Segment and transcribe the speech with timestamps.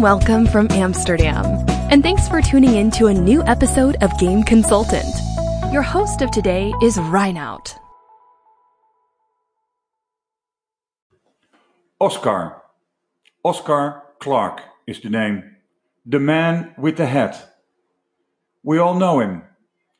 [0.00, 1.44] welcome from Amsterdam,
[1.90, 5.04] and thanks for tuning in to a new episode of Game Consultant.
[5.74, 7.74] Your host of today is Reinout.
[12.00, 12.62] Oscar.
[13.44, 15.56] Oscar Clark is the name.
[16.06, 17.58] The man with the hat.
[18.62, 19.42] We all know him.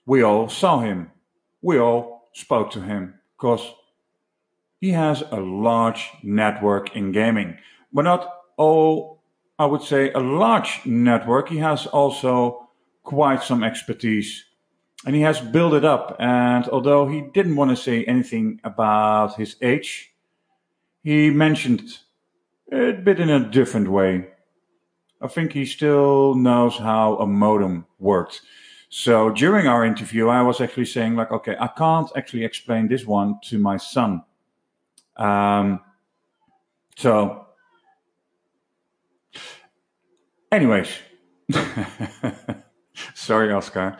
[0.07, 1.11] We all saw him.
[1.61, 3.71] We all spoke to him because
[4.81, 7.59] he has a large network in gaming.
[7.93, 9.20] But not all,
[9.61, 11.51] I would say, a large network.
[11.51, 12.71] He has also
[13.03, 14.47] quite some expertise
[15.05, 16.17] and he has built it up.
[16.19, 20.15] And although he didn't want to say anything about his age,
[21.05, 21.99] he mentioned
[22.73, 24.29] it a bit in a different way.
[25.21, 28.41] I think he still knows how a modem worked.
[28.89, 33.05] So during our interview, I was actually saying like, okay, I can't actually explain this
[33.05, 34.25] one to my son.
[35.17, 35.81] Um,
[36.97, 37.47] so,
[40.53, 40.89] anyways,
[43.15, 43.97] sorry, Oscar.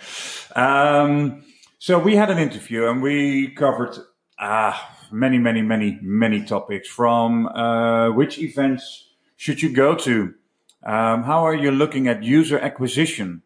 [0.55, 1.45] Um,
[1.79, 3.97] so we had an interview and we covered
[4.39, 4.77] uh,
[5.13, 10.35] many, many, many, many topics from uh, which events should you go to?
[10.83, 13.43] Um, how are you looking at user acquisition?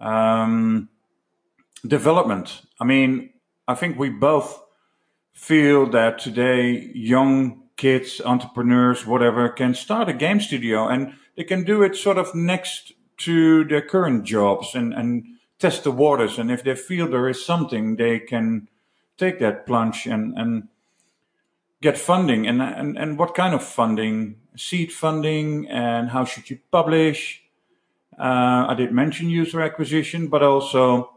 [0.00, 0.88] Um,
[1.86, 2.62] development.
[2.80, 3.30] I mean,
[3.68, 4.62] I think we both
[5.32, 11.64] feel that today young kids, entrepreneurs, whatever, can start a game studio and they can
[11.64, 15.24] do it sort of next to their current jobs and, and
[15.58, 16.38] test the waters.
[16.38, 18.68] And if they feel there is something, they can
[19.16, 20.68] take that plunge and, and
[21.80, 22.46] get funding.
[22.46, 24.36] And, and, and what kind of funding?
[24.56, 27.42] Seed funding and how should you publish?
[28.18, 31.12] Uh, I did mention user acquisition, but also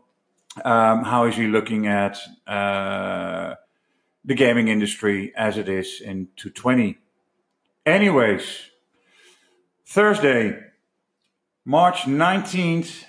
[0.63, 3.55] um, how is he looking at uh,
[4.23, 6.97] the gaming industry as it is in 2020?
[7.85, 8.71] Anyways,
[9.87, 10.59] Thursday,
[11.63, 13.03] March 19th,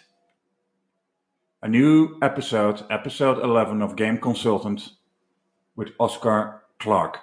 [1.62, 4.91] a new episode, episode 11 of Game Consultant
[5.75, 7.19] with Oscar Clark.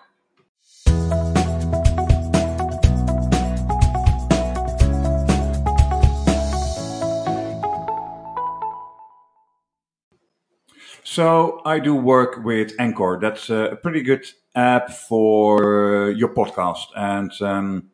[11.04, 13.20] So I do work with Anchor.
[13.22, 14.26] That's a pretty good
[14.56, 16.88] app for your podcast.
[16.96, 17.92] And um,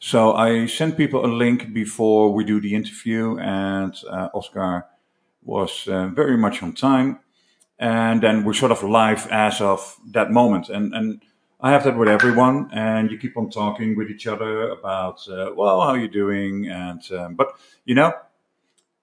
[0.00, 4.86] so I send people a link before we do the interview, and uh, Oscar
[5.42, 7.20] was uh, very much on time.
[7.78, 10.68] And then we're sort of live as of that moment.
[10.68, 11.22] And, and
[11.60, 15.50] I have that with everyone, and you keep on talking with each other about, uh,
[15.54, 16.68] well, how you doing?
[16.68, 17.48] And, um, but,
[17.84, 18.12] you know,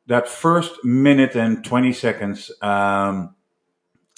[0.08, 3.36] that first minute and 20 seconds, um,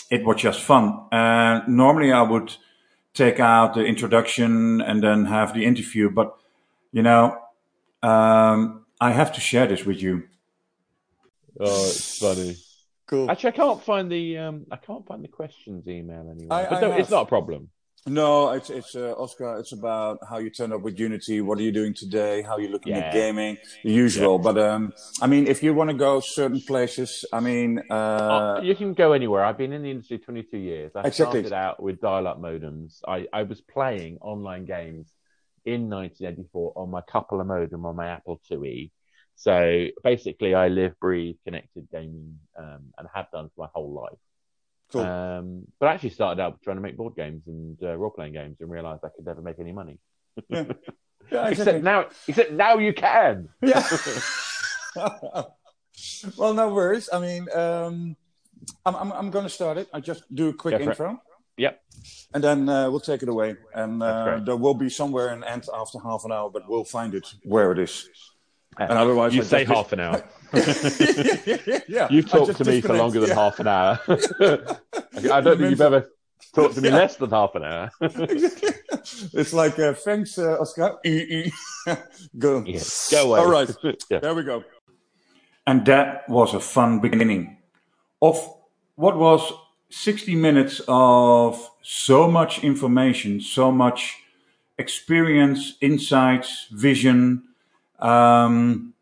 [0.10, 1.06] it was just fun.
[1.12, 2.56] And normally I would
[3.14, 6.38] take out the introduction and then have the interview, but
[6.96, 7.38] you know,
[8.02, 10.24] um, I have to share this with you.
[11.60, 12.56] Oh, it's funny.
[13.08, 13.30] Cool.
[13.30, 16.58] Actually, I can't find the um, I can't find the questions email anywhere.
[16.58, 17.70] I- but I no, it's not a problem.
[18.08, 19.58] No, it's it's uh, Oscar.
[19.58, 21.42] It's about how you turn up with Unity.
[21.42, 22.44] What are you doing today?
[22.44, 23.58] How you looking at gaming?
[23.84, 24.38] The usual.
[24.38, 28.62] But um, I mean, if you want to go certain places, I mean, uh, Uh,
[28.64, 29.44] you can go anywhere.
[29.44, 30.92] I've been in the industry 22 years.
[30.96, 31.42] I Exactly.
[31.50, 33.00] started out with dial-up modems.
[33.08, 35.08] I, I was playing online games
[35.66, 38.92] in 1984 on my couple of modem on my Apple IIe.
[39.36, 44.20] So basically, I live, breathe, connected gaming, um, and have done for my whole life.
[44.92, 45.02] cool.
[45.02, 48.58] Um, but I actually started out trying to make board games and uh, role-playing games,
[48.62, 49.98] and realised I could never make any money.
[50.50, 50.66] yeah,
[51.32, 53.50] yeah, Except now, except now you can.
[53.62, 53.86] Yeah.
[56.38, 57.10] well, no worries.
[57.12, 58.16] I mean, um,
[58.86, 59.90] I'm I'm, I'm going to start it.
[59.94, 61.22] I just do a quick Go intro.
[61.58, 61.82] Yep.
[62.34, 63.56] And then uh, we'll take it away.
[63.74, 67.16] And uh, there will be somewhere an end after half an hour, but we'll find
[67.16, 68.10] it where it is.
[68.78, 70.24] And otherwise, you I say half an hour.
[71.88, 74.00] yeah, You've talked to me for longer than half an hour.
[74.08, 76.12] I don't think you've ever
[76.54, 77.92] talked to me less than half an hour.
[78.02, 80.98] it's like uh, thanks, uh, Oscar.
[82.38, 82.62] Go.
[82.64, 83.40] Go away.
[83.40, 83.70] All right.
[84.10, 84.64] There we go.
[85.66, 87.58] And that was a fun beginning
[88.22, 88.38] of
[88.96, 89.54] what was
[89.96, 94.18] 60 minutes of so much information, so much
[94.78, 97.44] experience, insights, vision.
[98.00, 98.94] Um,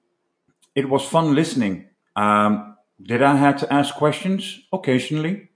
[0.75, 1.85] it was fun listening.
[2.15, 4.61] Um, did I have to ask questions?
[4.71, 5.49] Occasionally.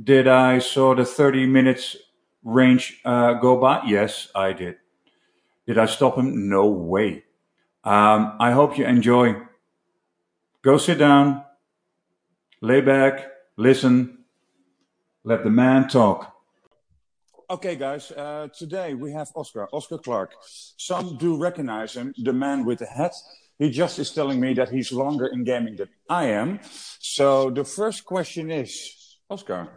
[0.00, 1.96] Did I saw the 30 minutes
[2.44, 3.82] range uh, go by?
[3.86, 4.76] Yes, I did.
[5.66, 6.48] Did I stop him?
[6.48, 7.24] No way.
[7.82, 9.42] Um, I hope you enjoy.
[10.62, 11.44] Go sit down,
[12.60, 13.26] lay back,
[13.56, 14.23] listen,
[15.24, 16.32] let the man talk.
[17.50, 18.10] okay, guys.
[18.10, 20.30] Uh, today we have Oscar, Oscar Clark.
[20.76, 23.12] Some do recognize him, the man with the hat.
[23.58, 26.58] He just is telling me that he's longer in gaming than I am.
[26.98, 28.70] So the first question is,
[29.30, 29.68] Oscar,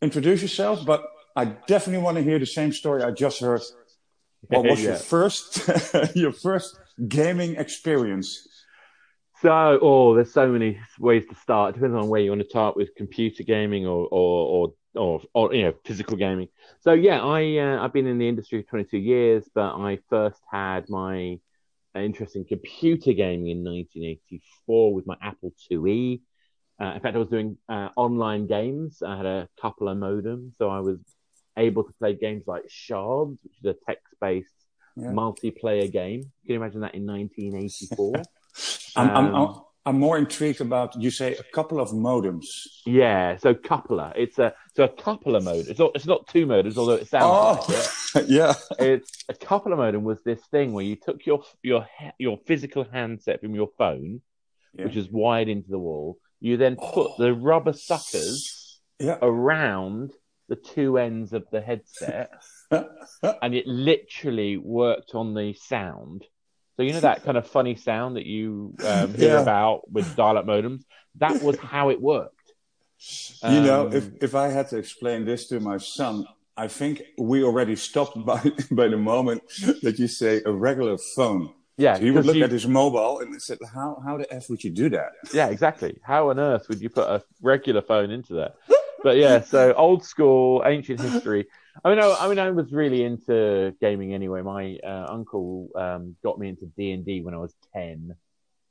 [0.00, 1.02] introduce yourself, but
[1.34, 3.62] I definitely want to hear the same story I just heard.
[4.48, 4.90] What was Yeah.
[4.90, 5.68] your first,
[6.14, 6.78] your first
[7.08, 8.46] gaming experience?
[9.40, 11.70] So, oh, there's so many ways to start.
[11.70, 15.22] It depends on where you want to start with computer gaming or or or, or,
[15.32, 16.48] or you know physical gaming.
[16.80, 20.42] So yeah, I uh, I've been in the industry for 22 years, but I first
[20.50, 21.38] had my
[21.94, 26.20] interest in computer gaming in 1984 with my Apple IIe.
[26.78, 29.02] Uh, in fact, I was doing uh, online games.
[29.02, 30.98] I had a couple of modems, so I was
[31.56, 34.66] able to play games like Shards, which is a text-based
[34.96, 35.12] Yeah.
[35.12, 36.20] multiplayer game.
[36.44, 38.22] Can you imagine that in 1984?
[38.96, 42.46] I'm, I'm, I'm, Um, I'm more intrigued about you say a couple of modems.
[42.86, 44.12] Yeah, so coupler.
[44.14, 45.66] It's a so a coupler mode.
[45.68, 47.88] It's not it's not two modems, although it sounds like it.
[48.14, 48.54] Oh, yeah.
[48.78, 51.86] It's a coupler modem was this thing where you took your your
[52.18, 54.20] your physical handset from your phone,
[54.74, 54.84] Yeah.
[54.84, 56.18] which is wired into the wall.
[56.40, 59.18] You then put the rubber suckers Yeah.
[59.22, 60.12] around
[60.48, 62.30] the two ends of the headset,
[62.70, 66.24] and it literally worked on the sound.
[66.80, 69.42] So you know that kind of funny sound that you um, hear Yeah.
[69.42, 70.80] about with dial-up modems.
[71.16, 72.36] That was how it worked.
[73.42, 77.02] You know, Um, if, if I had to explain this to my son, I think
[77.18, 78.40] we already stopped by,
[78.70, 79.42] by the moment
[79.82, 81.52] that you say a regular phone.
[81.76, 84.48] Yeah, So he would look you- at his mobile and said, how, how the F
[84.48, 85.10] would you do that?
[85.34, 85.98] Yeah, exactly.
[86.02, 88.52] How on earth would you put a regular phone into that?
[89.02, 91.46] But yeah, so old school, ancient history.
[91.84, 94.42] I mean, I, I mean, I was really into gaming anyway.
[94.42, 98.14] My uh, uncle um, got me into D and D when I was ten.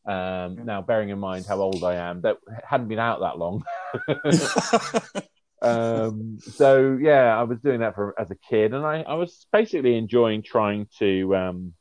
[0.06, 2.38] Um, now, bearing in mind how old I am, that
[2.68, 3.64] hadn't been out that long.
[5.62, 9.46] um, so yeah, I was doing that for as a kid, and I, I was
[9.52, 11.74] basically enjoying trying to um,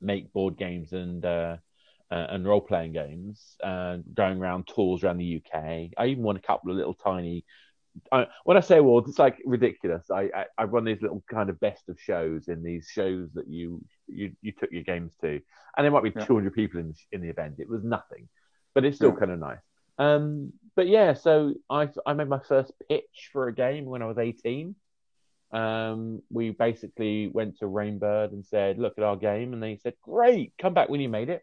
[0.00, 1.56] make board games and uh,
[2.10, 5.90] uh, and role playing games, uh, going around tours around the UK.
[5.96, 7.44] I even won a couple of little tiny.
[8.12, 10.10] I, when I say awards, it's like ridiculous.
[10.10, 13.48] I, I I run these little kind of best of shows in these shows that
[13.48, 15.40] you you you took your games to,
[15.76, 16.24] and there might be Yeah.
[16.24, 17.56] 200 people in the, in the event.
[17.58, 18.28] It was nothing,
[18.74, 19.18] but it's still Yeah.
[19.18, 19.58] kind of nice.
[19.98, 24.06] Um, but yeah, so I I made my first pitch for a game when I
[24.06, 24.74] was 18.
[25.50, 29.94] Um, we basically went to Rainbird and said, "Look at our game," and they said,
[30.02, 31.42] "Great, come back when you made it."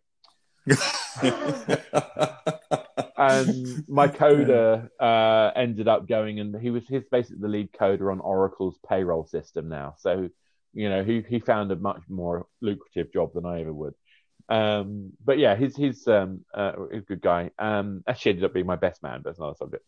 [3.17, 8.11] and my coder uh, ended up going, and he was he's basically the lead coder
[8.11, 9.95] on Oracle's payroll system now.
[9.97, 10.29] So
[10.73, 13.93] you know he he found a much more lucrative job than I ever would.
[14.49, 17.51] Um, but yeah, he's he's um uh, he's a good guy.
[17.57, 19.83] Um, actually ended up being my best man, but that's another subject.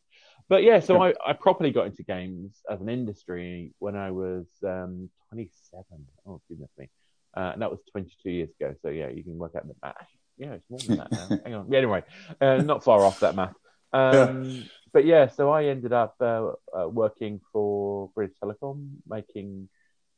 [0.49, 4.47] But yeah, so I, I properly got into games as an industry when I was
[4.63, 5.83] um 27.
[6.25, 6.89] Oh goodness me,
[7.35, 8.73] uh, and that was 22 years ago.
[8.81, 9.95] So yeah, you can work out the math.
[10.37, 11.39] Yeah, it's more than that now.
[11.43, 11.71] Hang on.
[11.71, 12.03] Yeah, anyway,
[12.41, 13.55] uh, not far off that math.
[13.93, 19.69] Um, But yeah, so I ended up uh, uh, working for British Telecom, making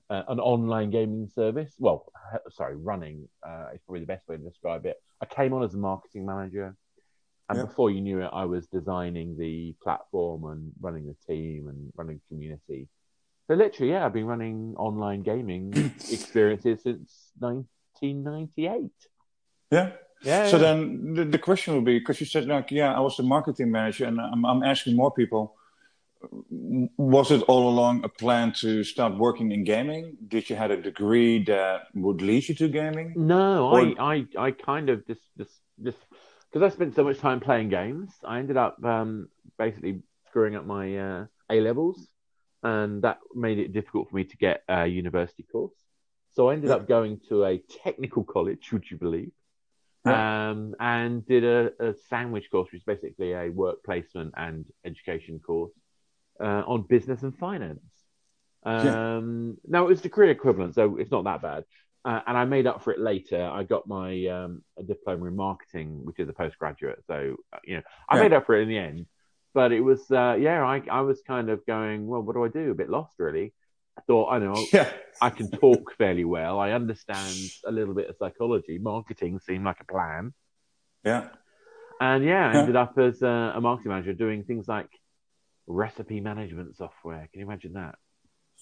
[0.10, 1.74] uh, an online gaming service.
[1.80, 2.06] Well,
[2.51, 4.98] sorry, running uh, is probably the best way to describe it.
[5.21, 6.76] I came on as a marketing manager,
[7.49, 7.66] and Yeah.
[7.66, 12.21] before you knew it, I was designing the platform and running the team and running
[12.30, 12.88] community.
[13.47, 15.73] So literally, yeah, I've been running online gaming
[16.11, 18.92] experiences since 1998.
[19.71, 19.92] yeah.
[20.23, 20.47] Yeah.
[20.47, 20.64] So yeah.
[20.64, 23.71] then the, the question would be because you said like yeah I was the marketing
[23.71, 25.56] manager and I'm, I'm asking more people
[26.97, 30.76] was it all along a plan to start working in gaming did you have a
[30.76, 35.21] degree that would lead you to gaming No, Or- I, I, I kind of just,
[35.38, 35.97] just, just
[36.52, 40.66] because I spent so much time playing games, I ended up um, basically screwing up
[40.66, 42.07] my uh, A levels,
[42.64, 45.76] and that made it difficult for me to get a university course.
[46.31, 49.31] So I ended up going to a technical college, would you believe?
[50.06, 50.49] Yeah.
[50.49, 55.39] Um, and did a, a sandwich course, which is basically a work placement and education
[55.39, 55.73] course
[56.39, 57.81] uh, on business and finance.
[58.65, 59.18] Yeah.
[59.18, 61.65] Um, Now it was degree equivalent, so it's not that bad.
[62.06, 63.44] Uh, and I made up for it later.
[63.44, 67.03] I got my um, a diploma in marketing, which is a postgraduate.
[67.07, 68.23] So uh, you know, I Yeah.
[68.23, 69.06] made up for it in the end.
[69.53, 72.49] But it was, uh, yeah, I, I was kind of going, well, what do I
[72.49, 72.71] do?
[72.71, 73.53] A bit lost, really.
[73.99, 74.89] I thought, I know, yeah
[75.21, 76.59] I can talk fairly well.
[76.59, 78.77] I understand a little bit of psychology.
[78.77, 80.33] Marketing seemed like a plan.
[81.03, 81.29] yeah
[81.99, 84.89] And yeah, I ended up as a, a marketing manager doing things like
[85.68, 87.27] recipe management software.
[87.31, 87.95] Can you imagine that?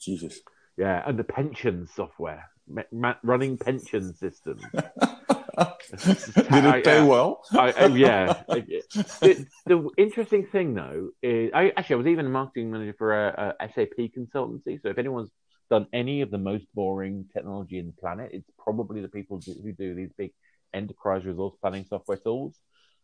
[0.02, 0.42] Jesus
[0.78, 4.64] Yeah, and the pension software, ma- ma- running pension systems.
[5.58, 8.42] did it pay well I, I, yeah.
[8.50, 13.28] the, the interesting thing, though, is I actually I was even a marketing manager for
[13.28, 14.82] a, a SAP consultancy.
[14.82, 15.32] So if anyone's
[15.70, 18.32] done any of the most boring technology in the planet.
[18.34, 20.32] It's probably the people who do these big
[20.74, 22.58] enterprise resource planning software tools.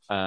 [0.09, 0.17] Um,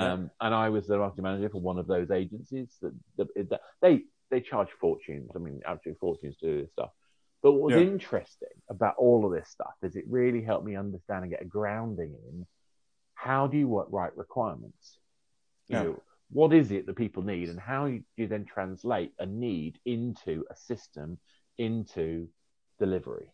[0.41, 0.47] yeah.
[0.47, 2.69] And I was the marketing manager for one of those agencies.
[2.83, 5.31] That, that, that, they they charge fortunes.
[5.35, 6.91] I mean, absolute fortunes to do this stuff.
[7.43, 7.83] But what was yeah.
[7.83, 11.47] interesting about all of this stuff is it really helped me understand and get a
[11.47, 12.47] grounding in
[13.15, 14.99] how do you write requirements.
[15.69, 15.83] You yeah.
[15.83, 19.79] know, what is it that people need, and how do you then translate a need
[19.85, 21.19] into a system,
[21.59, 22.29] into
[22.79, 23.27] delivery.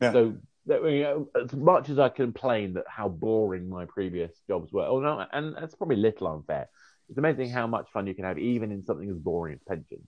[0.00, 0.12] Yeah.
[0.12, 0.34] So
[0.66, 4.84] that, you know, as much as I complain that how boring my previous jobs were,
[4.84, 6.68] oh no, and that's probably a little unfair.
[7.08, 10.06] It's amazing how much fun you can have even in something as boring as pension.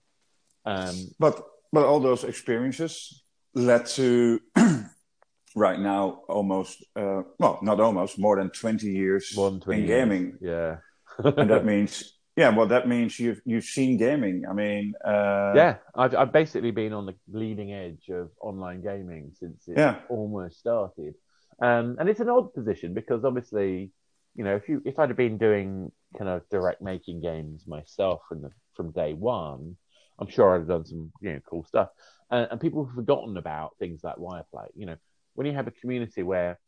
[0.65, 3.23] Um, but but all those experiences
[3.53, 4.39] led to
[5.55, 9.99] right now almost uh, well not almost more than 20 years than 20 in years.
[9.99, 10.75] gaming yeah
[11.23, 15.75] and that means yeah well that means you've you've seen gaming i mean uh, yeah
[15.95, 19.99] I've, I've basically been on the leading edge of online gaming since it yeah.
[20.09, 21.15] almost started
[21.61, 23.91] um, and it's an odd position because obviously
[24.35, 28.21] you know if you if i'd have been doing kind of direct making games myself
[28.29, 29.75] from the from day one
[30.21, 31.89] i'm sure i'd have done some you know cool stuff
[32.29, 34.95] and, and people have forgotten about things like wireplay you know
[35.33, 36.59] when you have a community where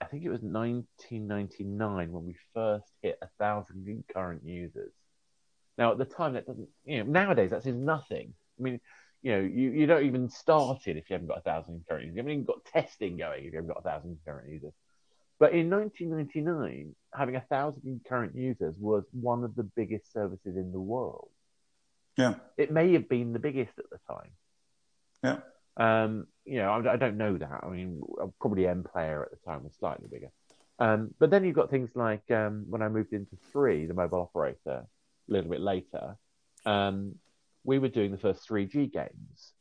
[0.00, 4.92] I think it was 1999 when we first hit a thousand concurrent users.
[5.76, 8.32] Now, at the time, that doesn't, you know, nowadays that nothing.
[8.58, 8.80] I mean,
[9.22, 12.04] you know, you, you don't even start it if you haven't got a thousand concurrent
[12.06, 12.16] users.
[12.16, 14.72] You haven't even got testing going if you haven't got a thousand concurrent users.
[15.38, 20.72] But in 1999, having a thousand concurrent users was one of the biggest services in
[20.72, 21.28] the world.
[22.20, 22.34] Yeah.
[22.56, 24.30] It may have been the biggest at the time.
[25.24, 25.38] Yeah.
[25.76, 27.60] Um, you know, I, I, don't know that.
[27.62, 28.02] I mean,
[28.40, 30.30] probably Mplayer at the time was slightly bigger.
[30.78, 34.20] Um, but then you've got things like um, when I moved into three, the mobile
[34.20, 34.86] operator, a
[35.28, 36.16] little bit later,
[36.66, 37.14] um,
[37.64, 39.52] we were doing the first 3G games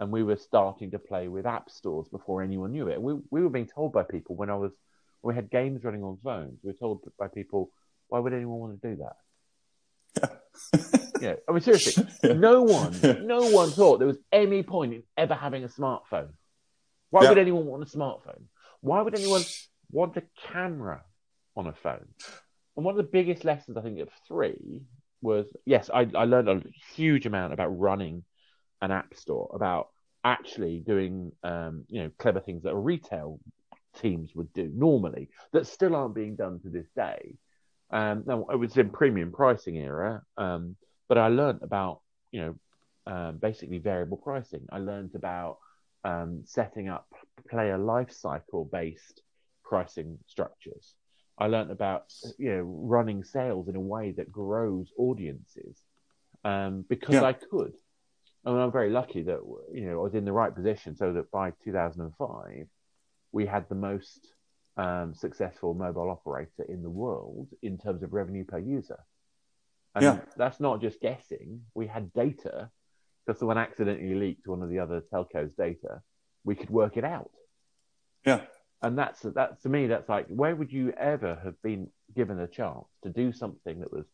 [0.00, 3.00] and we were starting to play with app stores before anyone knew it.
[3.00, 4.72] We, we were being told by people when I was,
[5.20, 7.70] when we had games running on phones, we were told by people,
[8.08, 10.38] why would anyone want to do that?
[10.74, 15.34] Yeah, I mean, seriously, no one, no one thought there was any point in ever
[15.34, 16.30] having a smartphone.
[17.10, 17.28] Why yeah.
[17.30, 18.44] would anyone want a smartphone?
[18.80, 19.42] Why would anyone
[19.90, 21.02] want a camera
[21.56, 22.08] on a phone?
[22.76, 24.82] And one of the biggest lessons I think of three
[25.20, 26.62] was yes, I, I learned a
[26.94, 28.24] huge amount about running
[28.80, 29.88] an app store, about
[30.24, 33.38] actually doing um, you know clever things that retail
[34.00, 37.36] teams would do normally that still aren't being done to this day.
[37.90, 40.22] Um, now, it was in premium pricing era.
[40.38, 40.76] Um,
[41.12, 42.00] but I learned about,
[42.30, 42.54] you know,
[43.06, 44.64] um, basically variable pricing.
[44.72, 45.58] I learned about
[46.04, 47.06] um, setting up
[47.50, 49.20] player life cycle based
[49.62, 50.94] pricing structures.
[51.36, 52.04] I learned about,
[52.38, 55.82] you know, running sales in a way that grows audiences
[56.44, 57.24] um, because yeah.
[57.24, 57.74] I could.
[58.46, 59.40] I mean, I'm very lucky that,
[59.70, 62.66] you know, I was in the right position so that by 2005,
[63.32, 64.28] we had the most
[64.78, 69.00] um, successful mobile operator in the world in terms of revenue per user.
[69.94, 70.18] And yeah.
[70.36, 71.62] that's not just guessing.
[71.74, 72.70] We had data
[73.26, 76.00] because someone accidentally leaked one of the other telcos' data.
[76.44, 77.30] We could work it out.
[78.24, 78.40] Yeah.
[78.80, 79.86] And that's that to me.
[79.86, 83.92] That's like, where would you ever have been given a chance to do something that
[83.92, 84.06] was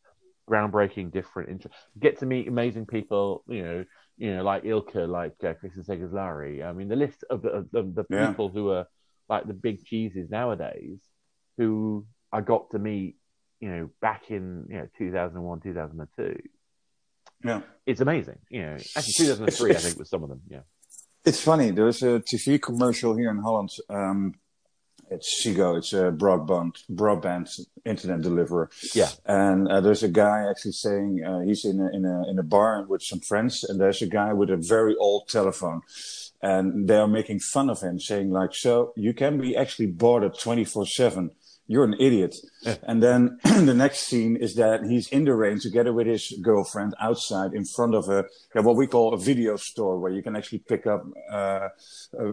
[0.51, 1.67] groundbreaking, different,
[1.99, 3.45] get to meet amazing people?
[3.49, 3.85] You know,
[4.19, 6.67] you know, like Ilkka, like uh, Kristian Segerstrale.
[6.67, 8.29] I mean, the list of the, the, the yeah.
[8.29, 8.87] people who are
[9.29, 10.99] like the big cheeses nowadays,
[11.57, 13.17] who I got to meet
[13.61, 16.37] you know, back in you know 2001, 2002.
[17.45, 18.39] Yeah, it's amazing.
[18.51, 20.41] You know, actually 2003, it's, I think was some of them.
[20.49, 20.61] Yeah,
[21.25, 21.71] it's funny.
[21.71, 23.71] There's a TV commercial here in Holland.
[23.89, 24.35] Um,
[25.11, 25.79] it's Ziggo.
[25.79, 27.49] It's a broadband broadband
[27.85, 28.71] internet deliverer.
[28.95, 29.09] Yeah.
[29.25, 32.43] And uh, there's a guy actually saying uh, he's in a, in a in a
[32.43, 35.83] bar with some friends, and there's a guy with a very old telephone,
[36.43, 40.39] and they are making fun of him, saying like, "So you can be actually boarded
[40.39, 41.31] 24 seven
[41.69, 42.35] you're an idiot.
[42.83, 46.95] and then the next scene is that he's in the rain together with his girlfriend
[46.99, 50.59] outside in front of a what we call a video store where you can actually
[50.59, 51.69] pick up uh,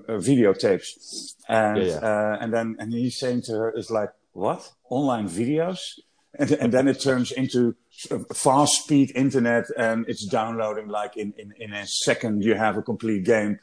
[0.10, 1.36] videotapes.
[1.48, 1.98] And yeah, yeah.
[1.98, 6.00] Uh, and then and he's saying to her, "Is like what online videos?"
[6.38, 7.76] And, and then it turns into
[8.34, 12.82] fast speed internet and it's downloading like in, in, in a second you have a
[12.82, 13.60] complete game.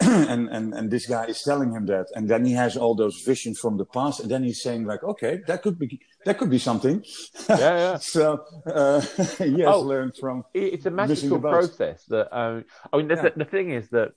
[0.26, 2.06] And, and and this guy is telling him that.
[2.16, 4.20] And then he has all those visions from the past.
[4.20, 7.04] And then he's saying like okay that could be that could be something.
[7.48, 7.98] Yeah yeah.
[8.16, 9.00] So uh
[9.38, 13.44] he has oh, learned from it's a magical process that um, i mean the, the
[13.44, 14.12] thing is that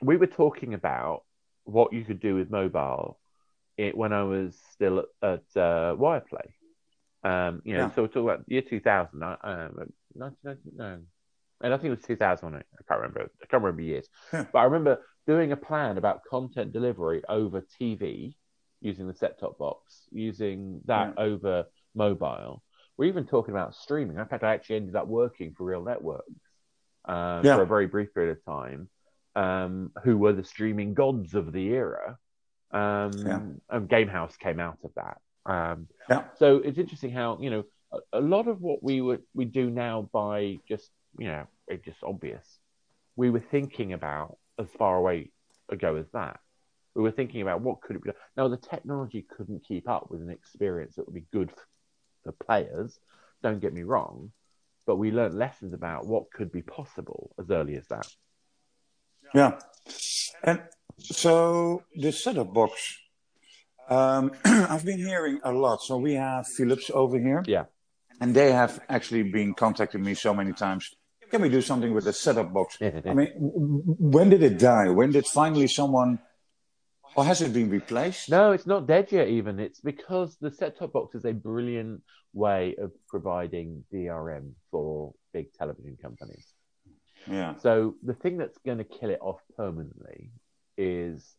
[0.00, 1.24] we were talking about
[1.64, 3.18] what you could do with mobile
[3.76, 6.48] it, when i was still at, at uh, wireplay
[7.24, 7.94] um, you know, yeah.
[7.94, 9.38] so we're talking about year 2000, um,
[10.12, 11.00] 1990, no,
[11.62, 12.54] and I think it was 2000.
[12.54, 13.30] I can't remember.
[13.42, 18.34] I can't remember years, but I remember doing a plan about content delivery over TV
[18.80, 21.24] using the set-top box, using that yeah.
[21.24, 21.64] over
[21.94, 22.62] mobile.
[22.98, 24.18] We're even talking about streaming.
[24.18, 26.20] In fact, I actually ended up working for RealNetworks
[27.06, 27.56] uh, yeah.
[27.56, 28.88] for a very brief period of time,
[29.34, 32.18] um, who were the streaming gods of the era.
[32.70, 33.40] Um, yeah.
[33.70, 35.16] And Gamehouse came out of that.
[35.46, 36.24] Um, yeah.
[36.38, 39.70] So it's interesting how you know a, a, lot of what we would we do
[39.70, 42.58] now by just you know it's just obvious.
[43.16, 45.30] We were thinking about as far away
[45.68, 46.40] ago as that.
[46.94, 48.10] We were thinking about what could it be.
[48.36, 51.50] Now the technology couldn't keep up with an experience that would be good
[52.22, 52.98] for players.
[53.42, 54.32] Don't get me wrong,
[54.86, 58.06] but we learned lessons about what could be possible as early as that.
[59.34, 59.58] Yeah,
[60.42, 60.62] and
[60.98, 62.98] so the setup box.
[63.88, 65.82] Um, I've been hearing a lot.
[65.82, 67.42] So we have Philips over here.
[67.46, 67.64] Yeah.
[68.20, 70.90] And they have actually been contacting me so many times.
[71.30, 72.78] Can we do something with the setup box?
[72.80, 74.88] I mean, when did it die?
[74.90, 76.20] When did finally someone,
[77.16, 78.30] or has it been replaced?
[78.30, 79.28] No, it's not dead yet.
[79.28, 85.52] Even it's because the set-top box is a brilliant way of providing DRM for big
[85.54, 86.46] television companies.
[87.26, 87.56] Yeah.
[87.56, 90.30] So the thing that's going to kill it off permanently
[90.76, 91.34] is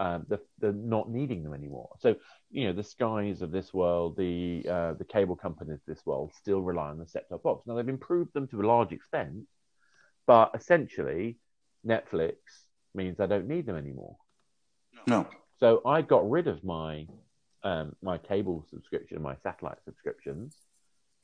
[0.00, 1.90] um, the the not needing them anymore.
[2.00, 2.16] So
[2.50, 6.32] you know the Skies of this world, the uh, the cable companies of this world
[6.34, 7.66] still rely on the set-top box.
[7.66, 9.46] Now they've improved them to a large extent,
[10.26, 11.36] but essentially
[11.86, 12.36] Netflix
[12.94, 14.16] means I don't need them anymore.
[15.06, 15.26] No.
[15.58, 17.06] So I got rid of my
[17.62, 20.56] um, my cable subscription, my satellite subscriptions.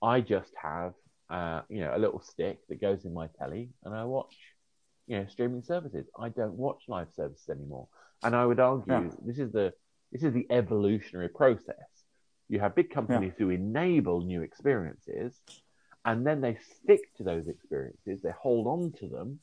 [0.03, 0.93] I just have
[1.31, 4.37] uh, you know a little stick that goes in my telly, and I watch
[5.07, 6.07] you know streaming services.
[6.19, 7.89] I don't watch live services anymore.
[8.23, 9.11] And I would argue yeah.
[9.25, 9.73] this is the
[10.13, 11.77] this is the evolutionary process.
[12.49, 13.45] You have big companies yeah.
[13.45, 15.41] who enable new experiences,
[16.05, 18.23] and then they stick to those experiences.
[18.23, 19.41] They hold on to them,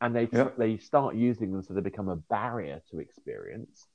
[0.00, 0.48] and they yeah.
[0.56, 3.86] they start using them so they become a barrier to experience,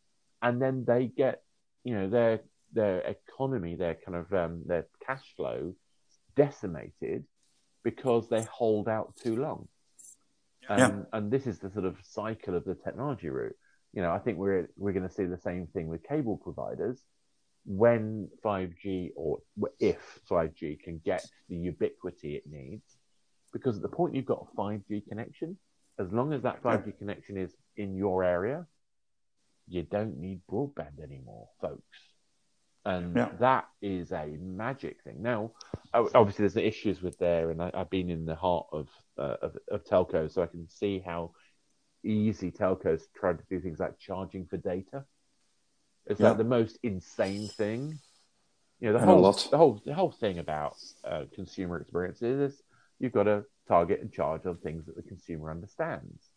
[0.42, 1.42] and then they get
[1.84, 2.42] you know their
[2.74, 5.74] their economy, their kind of um, their cash flow
[6.36, 7.26] decimated
[7.84, 9.68] because they hold out too long.
[10.68, 10.92] Um, yeah.
[11.14, 13.56] And this is the sort of cycle of the technology route
[13.96, 17.02] you know, I think we're we're going to see the same thing with cable providers
[17.66, 19.40] when 5G or
[19.80, 22.98] if 5G can get the ubiquity it needs,
[23.54, 25.58] because at the point you've got a 5G connection,
[25.98, 28.68] as long as that 5G connection is in your area,
[29.68, 31.98] you don't need broadband anymore, folks.
[32.84, 33.30] And yeah.
[33.40, 35.22] that is a magic thing.
[35.22, 35.54] Now,
[35.94, 39.38] obviously, there's the issues with there, and I, have been in the heart of, uh,
[39.42, 41.32] of of telco, so I can see how
[42.06, 45.06] easy telcos trying to do things like charging for data.
[46.06, 46.30] It's yeah.
[46.30, 48.00] like the most insane thing.
[48.80, 52.62] You know, the whole the whole the whole thing about uh, consumer experiences is
[53.00, 56.30] you've got to target and charge on things that the consumer understands.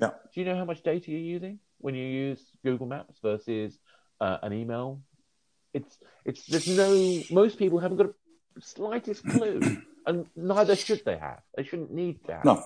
[0.00, 0.10] Yeah.
[0.32, 3.78] Do you know how much data you're using when you use Google Maps versus
[4.20, 5.02] uh, an email?
[5.74, 9.60] It's it's there's no most people haven't got a slightest clue,
[10.06, 11.40] and neither should they have.
[11.56, 12.44] They shouldn't need to have.
[12.44, 12.62] No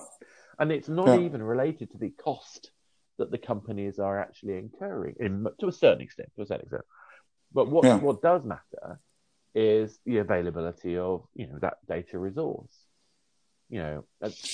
[0.59, 1.25] and it's not yeah.
[1.25, 2.71] even related to the cost
[3.17, 6.29] that the companies are actually incurring in, to a certain extent.
[6.35, 6.83] To a certain extent,
[7.53, 7.97] but what yeah.
[7.97, 8.99] what does matter
[9.53, 12.71] is the availability of you know that data resource.
[13.67, 14.05] You know,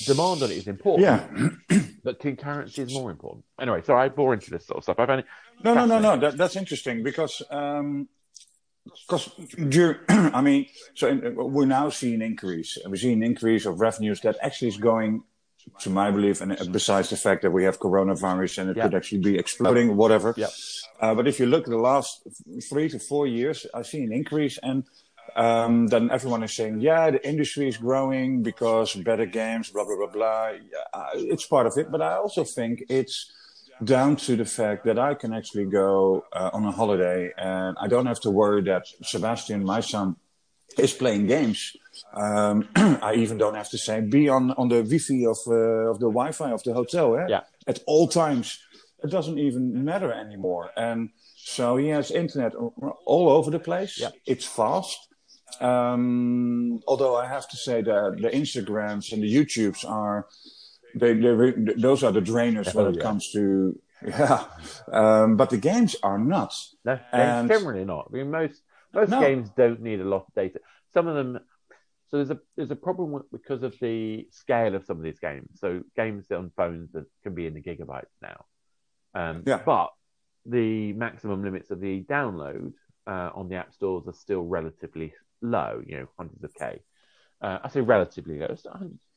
[0.06, 1.80] demand on it is important, yeah.
[2.04, 3.44] but concurrency is more important.
[3.60, 5.00] Anyway, so I bore into this sort of stuff.
[5.00, 5.26] I it
[5.64, 6.18] no, no, no, no.
[6.18, 8.08] That, that's interesting because um,
[8.86, 9.30] because
[10.10, 12.78] I mean, so in, we're now seeing increase.
[12.88, 15.24] We see an increase of revenues that actually is going
[15.80, 18.84] to my belief, and besides the fact that we have coronavirus and it yeah.
[18.84, 20.34] could actually be exploding, whatever.
[20.38, 20.48] Yeah.
[21.00, 22.28] Uh, but if you look at the last
[22.70, 24.84] three to four years, I see an increase, and
[25.36, 29.96] um, then everyone is saying, yeah, the industry is growing because better games, blah blah
[29.96, 30.50] blah blah.
[30.50, 33.32] Yeah, it's part of it, but I also think it's
[33.84, 37.88] down to the fact that I can actually go uh, on a holiday and I
[37.88, 40.18] don't have to worry that Sebastian, my son,
[40.78, 41.76] is playing games.
[42.14, 46.00] Um, I even don't have to say be on, on the Wi-Fi of uh, of
[46.00, 47.18] the Wi-Fi of the hotel.
[47.18, 47.26] Eh?
[47.30, 47.42] Yeah.
[47.68, 48.60] At all times,
[49.04, 50.72] it doesn't even matter anymore.
[50.76, 54.00] And so he has internet all over the place.
[54.00, 54.10] Yeah.
[54.26, 55.08] It's fast.
[55.60, 60.28] Um, although I have to say that the Instagrams and the YouTubes are
[60.96, 64.46] they, they those are the drainers when it comes to yeah.
[64.92, 66.76] Um, but the games are nuts.
[66.84, 68.10] No, and, generally not.
[68.12, 68.62] I mean, most
[68.94, 69.20] most no.
[69.20, 70.60] games don't need a lot of data.
[70.94, 71.40] Some of them.
[72.12, 75.48] So there's a there's a problem because of the scale of some of these games.
[75.56, 78.46] So games on phones that can be in the gigabytes now.
[79.16, 79.62] Um, yeah.
[79.66, 79.92] But
[80.46, 82.74] the maximum limits of the download
[83.08, 85.82] uh, on the app stores are still relatively low.
[85.86, 86.82] You know, hundreds of k.
[87.42, 88.56] Uh, I say relatively low.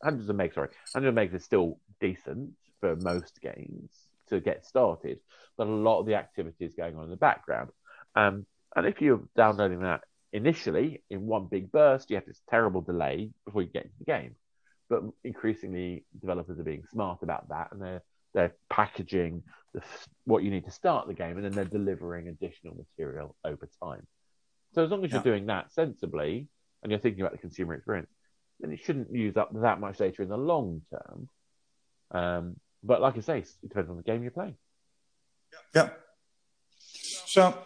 [0.03, 0.69] Hundreds of megs, sorry.
[0.93, 3.91] 100 megs is still decent for most games
[4.29, 5.19] to get started,
[5.59, 7.71] but a lot of the activity is going on in the background.
[8.15, 10.03] Um, and if you're downloading that
[10.35, 14.05] initially in one big burst, you have this terrible delay before you get into the
[14.05, 14.35] game.
[14.91, 18.03] But increasingly, developers are being smart about that, and they're
[18.35, 19.81] they're packaging the,
[20.25, 24.07] what you need to start the game, and then they're delivering additional material over time.
[24.75, 26.49] So as long as you're doing that sensibly,
[26.83, 28.11] and you're thinking about the consumer experience,
[28.61, 31.29] then it shouldn't use up that much data in the long term.
[32.11, 34.57] Um, but like I say, it depends on the game you're playing.
[35.75, 35.91] Yeah.
[37.27, 37.57] So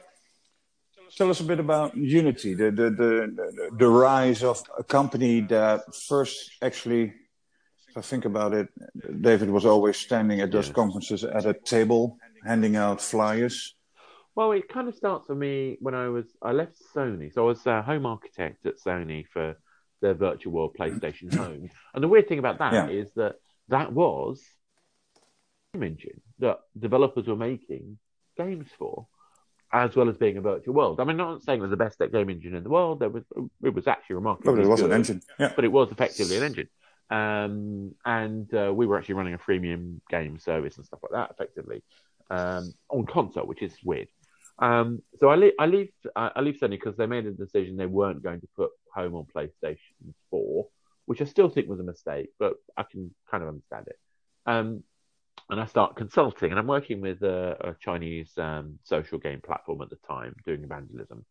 [1.18, 5.92] tell us a bit about Unity, the, the, the, the rise of a company that
[5.94, 7.12] first actually,
[7.88, 8.68] if I think about it,
[9.20, 10.74] David was always standing at those yes.
[10.76, 13.74] conferences at a table handing out flyers.
[14.36, 17.46] Well, it kind of starts for me when I was I left Sony, so I
[17.46, 19.56] was a home architect at Sony for
[20.00, 21.68] their virtual world PlayStation Home.
[21.92, 22.88] And the weird thing about that yeah.
[22.88, 23.34] is that
[23.68, 24.40] that was
[25.74, 27.98] game engine that developers were making
[28.36, 29.08] games for
[29.72, 31.00] as well as being a virtual world.
[31.00, 33.00] I mean, not saying it was the best game engine in the world.
[33.00, 33.24] There was
[33.62, 34.54] it was actually remarkable.
[34.54, 35.52] But it was good, an engine, yeah.
[35.54, 36.68] But it was effectively an engine,
[37.10, 41.30] um, and uh, we were actually running a freemium game service and stuff like that,
[41.30, 41.82] effectively
[42.30, 44.08] um, on console, which is weird.
[44.58, 47.86] Um, so I, leave, I leave I leave Sony because they made a decision they
[47.86, 49.78] weren't going to put home on PlayStation
[50.30, 50.68] Four,
[51.06, 53.98] which I still think was a mistake, but I can kind of understand it.
[55.50, 59.80] And I start consulting, and I'm working with a, a Chinese um, social game platform
[59.80, 61.24] at the time doing evangelism.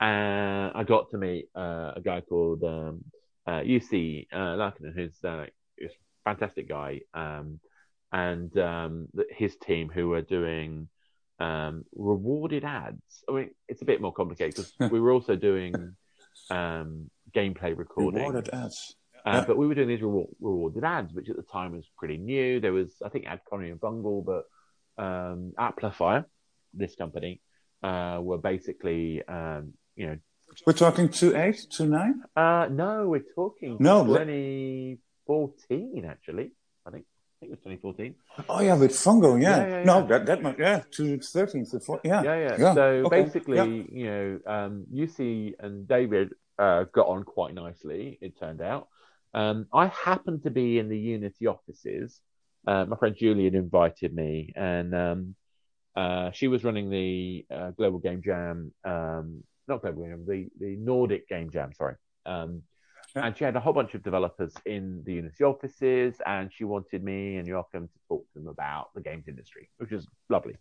[0.00, 3.04] And I got to meet uh, a guy called um,
[3.46, 5.46] uh, Jussi uh, Laakkonen, who's uh,
[5.80, 5.88] a
[6.24, 7.60] fantastic guy, um,
[8.10, 10.88] and um, his team who are doing
[11.38, 13.24] um, rewarded ads.
[13.28, 15.94] I mean, it's a bit more complicated because we were also doing
[16.50, 18.20] um, gameplay recording.
[18.20, 18.96] Rewarded ads.
[19.24, 19.44] Uh, yeah.
[19.46, 22.60] But we were doing these reward, rewarded ads, which at the time was pretty new.
[22.60, 24.44] There was, I think, AdColony and Bungle, but
[25.02, 26.24] um, Applifier,
[26.74, 27.40] this company,
[27.82, 30.16] uh, were basically, um, you know.
[30.66, 32.22] We're talking two eight, two nine.
[32.36, 36.52] Uh, no, we're talking no, 2014 actually.
[36.84, 37.06] I think.
[37.40, 38.14] I think it was 2014.
[38.50, 39.56] Oh yeah, with Fungo, yeah.
[39.56, 42.22] yeah, yeah no, that that much, yeah, to 13th, yeah.
[42.22, 42.56] Yeah, yeah.
[42.56, 42.74] yeah.
[42.74, 43.22] So okay.
[43.22, 48.18] basically, you know, um, Jussi and David uh, got on quite nicely.
[48.20, 48.88] It turned out.
[49.34, 52.20] Um, I happened to be in the Unity offices.
[52.66, 55.34] Uh, my friend Julian invited me, and um,
[55.96, 60.48] uh, she was running the uh, Global Game Jam, um, not Global Game Jam, the,
[60.60, 61.96] the Nordic Game Jam, sorry.
[62.24, 62.62] Um,
[63.14, 67.02] and she had a whole bunch of developers in the Unity offices, and she wanted
[67.02, 70.56] me and Joachim to talk to them about the games industry, which was lovely.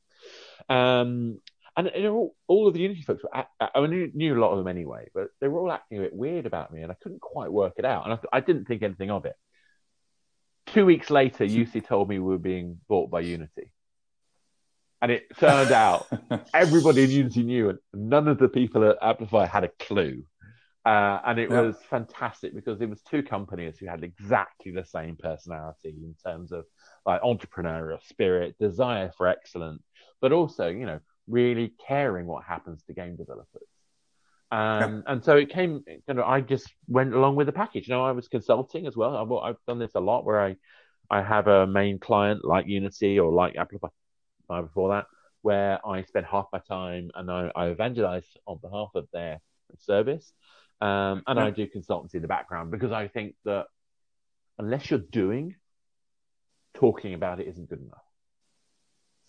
[0.68, 1.40] Um,
[1.78, 4.68] and, all, all, of the Unity folks were, I knew, knew, a lot of them
[4.68, 7.52] anyway, but they were all acting a bit weird about me, and I couldn't quite
[7.52, 8.06] work it out.
[8.06, 9.36] And I, I didn't think anything of it.
[10.68, 13.72] Two weeks later, Jussi told me we were being bought by Unity.
[15.02, 16.08] And it turned out
[16.54, 20.24] everybody in Unity knew, and none of the people at Applifier had a clue.
[20.84, 21.62] Uh, and it yeah.
[21.62, 26.52] was fantastic because there was two companies who had exactly the same personality in terms
[26.52, 26.66] of
[27.06, 29.84] like entrepreneurial spirit, desire for excellence,
[30.22, 31.00] but also, you know,
[31.32, 33.68] really caring what happens to game developers.
[34.52, 35.14] Um, yeah.
[35.14, 37.88] And so it came, you know, I just went along with the package.
[37.88, 39.16] You know, I was consulting as well.
[39.16, 40.58] I've, I've done this a lot where I,
[41.10, 45.06] I have a main client like Unity or like Applifier before that,
[45.42, 49.40] where I spend half my time and I, I evangelize on behalf of their
[49.80, 50.34] service.
[50.82, 51.46] Um, and yeah.
[51.46, 53.68] I do consultancy in the background because I think that
[54.58, 55.56] unless you're doing,
[56.74, 58.04] talking about it isn't good enough.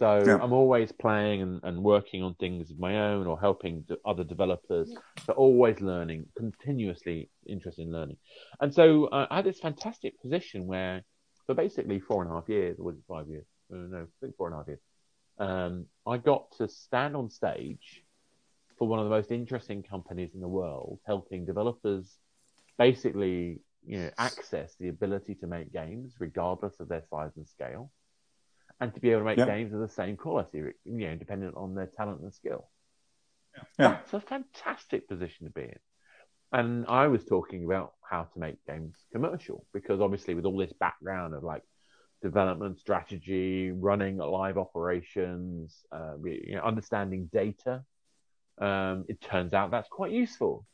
[0.03, 0.38] So yeah.
[0.43, 4.93] I'm always playing and, and, working on things of my own or helping other developers.
[5.25, 8.17] So always learning, continuously interested in learning.
[8.61, 11.05] And so uh, I had this fantastic position where,
[11.47, 13.45] for basically four and a half years, or was it five years?
[13.73, 14.81] Uh, no, I think four and a half years.
[15.38, 18.03] Um, I got to stand on stage
[18.81, 22.17] for one of the most interesting companies in the world, helping developers
[22.77, 27.93] basically, you know, access the ability to make games regardless of their size and scale
[28.83, 29.47] and to be able to make yeah.
[29.47, 30.75] games of the same quality, you
[31.07, 32.68] know, dependent on their talent and skill.
[33.79, 33.92] Yeah.
[33.92, 35.79] That's a fantastic position to be in.
[36.51, 40.73] And I was talking about how to make games commercial because obviously with all this
[40.73, 41.62] background of like
[42.23, 47.85] development strategy, running live operations, uh, you know, understanding data,
[48.61, 50.66] um, it turns out that's quite useful.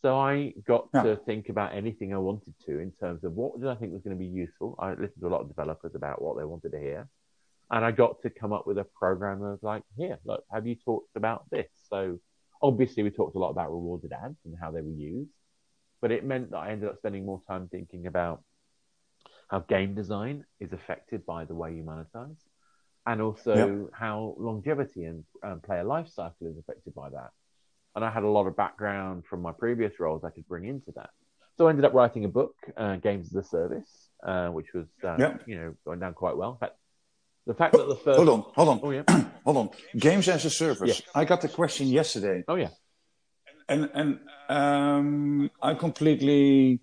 [0.00, 1.02] So I got yeah.
[1.02, 4.02] to think about anything I wanted to in terms of what did I think was
[4.02, 4.74] going to be useful.
[4.78, 7.08] I listened to a lot of developers about what they wanted to hear
[7.72, 10.76] and I got to come up with a program of like, here, look, have you
[10.76, 11.68] talked about this?
[11.90, 12.18] So
[12.60, 15.30] obviously we talked a lot about rewarded ads and how they were used.
[16.00, 18.42] but it meant that I ended up spending more time thinking about
[19.50, 22.40] how game design is affected by the way you monetize,
[23.06, 23.98] and also Yeah.
[23.98, 27.30] how longevity and um, player life cycle is affected by that.
[27.94, 30.92] And I had a lot of background from my previous roles I could bring into
[30.96, 31.10] that.
[31.56, 34.88] So I ended up writing a book, uh, Games as a Service, uh, which was
[35.04, 35.36] uh, Yeah.
[35.46, 36.52] you know going down quite well.
[36.52, 36.76] In fact,
[37.46, 39.02] the fact that the first Hold on, hold on, oh yeah
[39.44, 39.70] hold on.
[39.96, 40.88] Games as a service.
[40.88, 41.02] Yes.
[41.14, 42.68] I got the question yesterday, oh yeah
[43.68, 46.80] and and um, I completely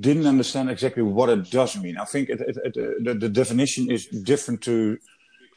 [0.00, 1.96] didn't understand exactly what it does mean.
[1.98, 4.98] I think it, it, it, the, the definition is different to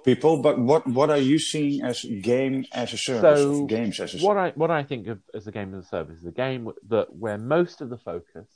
[0.04, 3.40] people, but what what are you seeing as game as a service?
[3.40, 4.24] So, games as a service.
[4.24, 6.72] what I what I think of as a game as a service is a game
[6.90, 8.48] that where most of the focus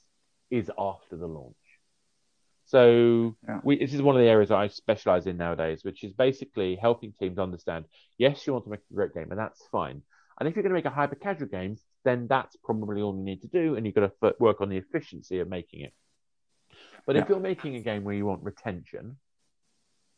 [0.49, 1.55] is after the launch.
[2.69, 3.61] So Yeah.
[3.63, 6.75] we, this is one of the areas that I specialize in nowadays, which is basically
[6.75, 7.85] helping teams understand.
[8.19, 10.03] Yes, you want to make a great game, and that's fine.
[10.39, 13.23] And if you're going to make a hyper casual game, then that's probably all you
[13.23, 15.93] need to do, and you've got to f- work on the efficiency of making it.
[17.07, 19.17] But if you're making a game where you want retention,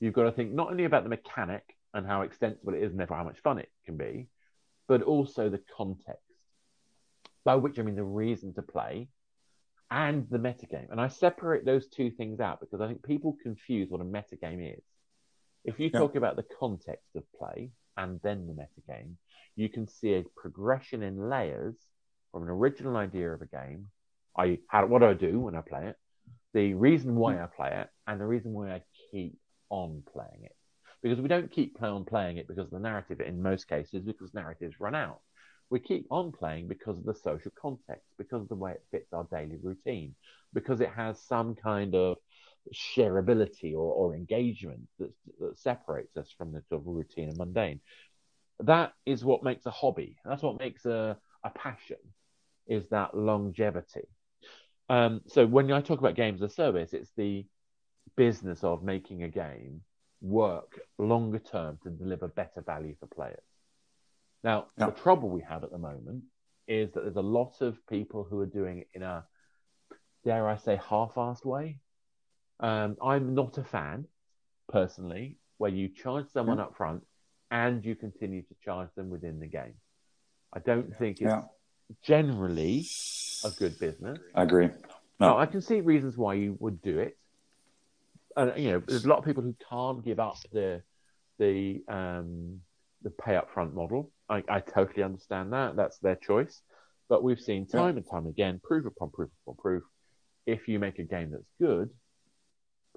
[0.02, 3.00] you've got to think not only about the mechanic and how extensible it is, and
[3.00, 4.28] therefore how much fun it can be,
[4.90, 6.20] but also the context.
[7.46, 9.08] By which I mean the reason to play
[9.92, 10.90] and the metagame.
[10.90, 14.74] And I separate those two things out because I think people confuse what a metagame
[14.78, 14.84] is.
[15.66, 16.00] If you Yeah.
[16.00, 19.18] talk about the context of play and then the metagame,
[19.56, 21.76] you can see a progression in layers
[22.32, 23.92] from an original idea of a game.
[24.36, 25.98] I how what do I do when I play it?
[26.54, 29.38] The reason why I play it and the reason why I keep
[29.70, 30.56] on playing it.
[31.02, 34.34] Because we don't keep on playing it because of the narrative in most cases, because
[34.34, 35.20] narratives run out.
[35.72, 39.14] We keep on playing because of the social context, because of the way it fits
[39.14, 40.14] our daily routine,
[40.54, 42.18] because it has some kind of
[42.74, 47.80] shareability or, or engagement that, that separates us from the sort of routine and mundane.
[48.60, 50.18] That is what makes a hobby.
[50.26, 51.98] That's what makes a, a passion,
[52.68, 54.08] is that longevity.
[54.90, 57.46] Um, so when I talk about games as a service, it's the
[58.18, 59.82] business of making a game
[60.22, 63.40] work longer term to deliver better value for players.
[64.44, 64.88] Now, Yeah.
[64.88, 66.24] the trouble we have at the moment
[66.68, 69.26] is that there's a lot of people who are doing it in a,
[70.24, 71.80] dare I say, half-assed way.
[72.60, 74.08] Um, I'm not a fan,
[74.68, 77.06] personally, where you charge someone up front
[77.50, 79.76] and you continue to charge them within the game.
[80.54, 81.44] I don't think it's Yeah.
[82.02, 82.86] generally
[83.44, 84.20] a good business.
[84.36, 84.68] I agree.
[85.20, 85.38] No, No.
[85.38, 87.18] I can see reasons why you would do it.
[88.38, 90.82] And you know, there's a lot of people who can't give up the
[91.38, 92.62] the um,
[93.04, 94.12] the pay up front model.
[94.30, 95.76] I, I totally understand that.
[95.76, 96.62] That's their choice.
[97.10, 99.84] But we've seen time and time again, proof upon proof upon proof,
[100.46, 101.90] if you make a game that's good,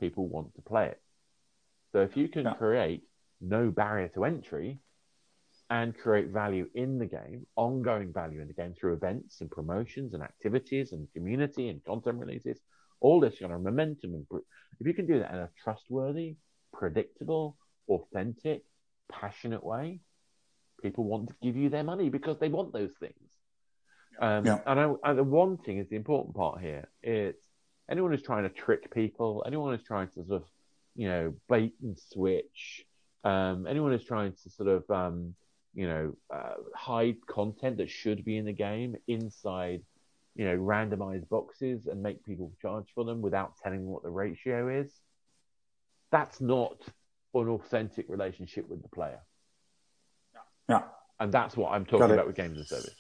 [0.01, 1.03] people want to play it.
[1.93, 2.55] So if you can Yeah.
[2.55, 3.03] create
[3.41, 4.81] no barrier to entry
[5.71, 10.15] and create value in the game, ongoing value in the game through events and promotions
[10.15, 12.61] and activities and community and content releases,
[13.01, 14.27] all this kind of momentum and
[14.81, 16.37] if you can do that in a trustworthy,
[16.73, 17.57] predictable,
[17.89, 18.65] authentic,
[19.11, 20.01] passionate way,
[20.83, 23.31] people want to give you their money because they want those things.
[24.21, 24.61] Um, Yeah.
[24.67, 26.89] And, I, and the wanting is the important part here.
[27.03, 27.43] It's
[27.91, 30.45] anyone who's trying to trick people, anyone who's trying to sort of,
[30.95, 32.85] you know, bait and switch,
[33.25, 35.35] um, anyone who's trying to sort of, um,
[35.75, 39.83] you know, uh, hide content that should be in the game inside,
[40.37, 44.11] you know, randomized boxes and make people charge for them without telling them what the
[44.11, 44.93] ratio is.
[46.13, 46.77] That's not
[47.43, 49.21] an authentic relationship with the player.
[50.69, 50.83] Yeah.
[51.21, 52.95] And that's what I'm talking about with games as service.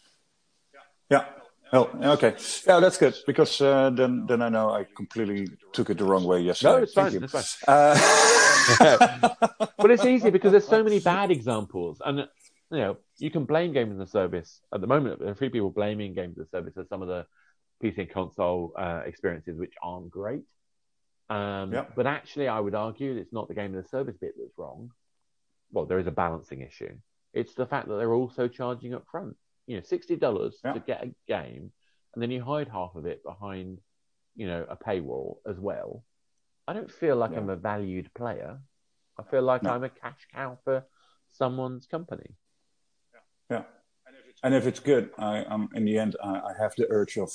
[1.10, 1.24] Yeah.
[1.72, 2.36] Oh, okay.
[2.66, 6.24] Yeah, that's good because uh, then then I know I completely took it the wrong
[6.24, 6.72] way yesterday.
[6.72, 7.20] No, it's Thank fine.
[7.20, 7.24] you.
[7.24, 7.96] It's fine.
[8.80, 9.28] Uh,
[9.76, 13.74] but it's easy because there's so many bad examples, and you know you can blame
[13.74, 14.62] games as a service.
[14.72, 17.02] At the moment, there are a few people blaming games as a service for some
[17.02, 17.26] of the
[17.82, 20.44] PC and console uh, experiences which aren't great.
[21.30, 21.86] Um, Yeah.
[21.96, 24.90] But actually, I would argue it's not the game as the service bit that's wrong.
[25.72, 26.96] Well, there is a balancing issue.
[27.32, 29.36] It's the fact that they're also charging up front.
[29.66, 30.74] You know, sixty dollars Yeah.
[30.74, 31.72] to get a game,
[32.12, 33.80] and then you hide half of it behind,
[34.36, 36.04] you know, a paywall as well.
[36.68, 37.38] I don't feel like Yeah.
[37.38, 38.60] I'm a valued player.
[39.18, 39.70] I feel like No.
[39.70, 40.86] I'm a cash cow for
[41.30, 42.36] someone's company.
[43.50, 43.64] yeah.
[44.42, 47.30] And if it's good, I, um, in the end, I, I have the urge of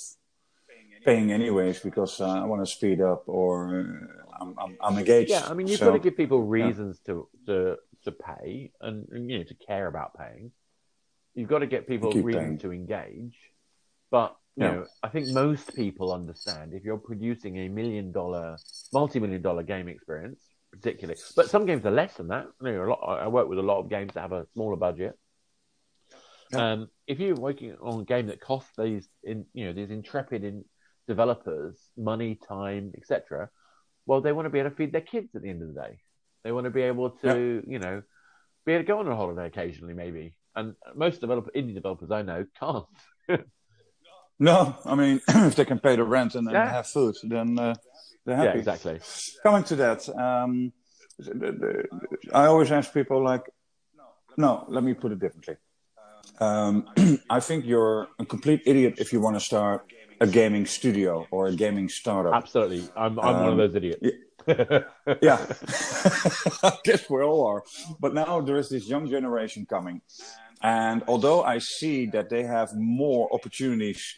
[1.05, 5.29] paying anyways because uh, I want to speed up or uh, I'm, I'm, I'm engaged.
[5.29, 9.07] Yeah, I mean, you've So, got to give people reasons to, to to pay and,
[9.11, 10.51] and, you know to care about paying.
[11.35, 12.57] You've got to get people keep reason paying.
[12.59, 13.37] to engage.
[14.11, 14.71] But you Yeah.
[14.71, 18.57] know, I think most people understand if you're producing a million dollar,
[18.91, 21.19] multi-million dollar game experience, particularly.
[21.35, 22.47] But some games are less than that.
[22.61, 24.45] You know, a lot, I I work with a lot of games that have a
[24.53, 25.17] smaller budget.
[26.51, 26.71] Yeah.
[26.71, 30.43] Um, if you're working on a game that costs these, in, you know, these intrepid
[30.43, 30.65] in
[31.09, 33.49] developers money, time, etc.,
[34.05, 35.81] well, they want to be able to feed their kids at the end of the
[35.81, 35.99] day.
[36.43, 37.71] They want to be able to, yeah.
[37.73, 38.01] you know,
[38.65, 40.33] be able to go on a holiday occasionally, maybe.
[40.55, 42.85] And most developer, indie developers I know can't.
[44.39, 46.71] no, I mean, if they can pay the rent and, yeah.
[46.71, 47.75] have food, then uh,
[48.25, 48.47] they're happy.
[48.47, 48.99] Yeah, exactly.
[49.43, 50.73] Coming to that, um,
[52.33, 53.43] I always ask people like,
[54.37, 55.57] no, let me put it differently.
[56.39, 56.87] Um,
[57.29, 59.85] I think you're a complete idiot if you want to start
[60.19, 62.33] a gaming studio or a gaming startup.
[62.33, 64.01] Absolutely, I'm I'm um, one of um, those idiots.
[64.01, 64.83] Yeah,
[65.21, 65.45] yeah.
[66.63, 67.63] I guess we all are.
[67.99, 70.01] But now there is this young generation coming,
[70.61, 74.15] and although I see that they have more opportunities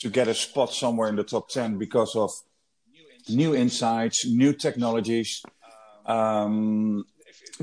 [0.00, 2.30] to get a spot somewhere in the top ten because of
[3.28, 5.42] new insights, new technologies.
[6.04, 7.04] Um,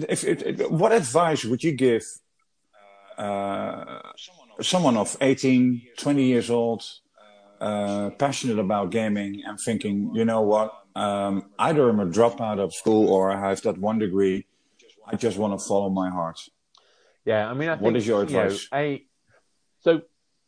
[0.09, 2.03] if, if, if, what advice would you give
[3.17, 3.99] uh,
[4.61, 6.83] someone of 18, 20 years old,
[7.63, 12.73] uh, passionate about gaming and thinking, you know what, um, either I'm a dropout of
[12.73, 14.45] school or I have that one degree.
[15.07, 16.39] I just want to follow my heart.
[17.25, 18.67] Yeah, I mean, I think, what is your advice?
[18.71, 19.05] You know, a,
[19.79, 20.01] so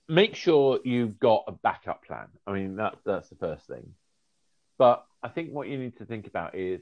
[0.10, 2.28] make sure you've got a backup plan.
[2.46, 3.94] I mean, that that's the first thing.
[4.78, 6.82] But I think what you need to think about is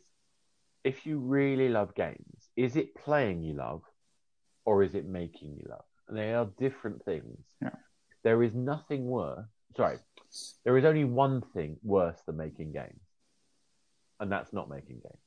[0.83, 3.83] if you really love games, is it playing you love
[4.65, 5.85] or is it making you love?
[6.07, 7.37] And they are different things.
[7.61, 7.69] Yeah.
[8.23, 9.45] There is nothing worse.
[9.75, 9.97] Sorry,
[10.63, 13.01] there is only one thing worse than making games,
[14.19, 15.21] and that's not making games.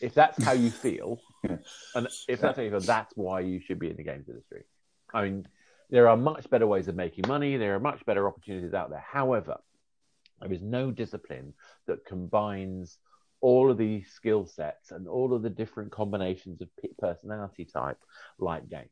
[0.00, 1.20] If that's how you feel,
[1.94, 4.64] and if that's how you feel, that's why you should be in the games industry.
[5.12, 5.48] I mean,
[5.90, 7.56] there are much better ways of making money.
[7.56, 9.04] There are much better opportunities out there.
[9.06, 9.56] However,
[10.40, 11.54] there is no discipline
[11.86, 12.98] that combines
[13.40, 16.68] all of these skill sets and all of the different combinations of
[16.98, 17.98] personality type
[18.38, 18.90] like games.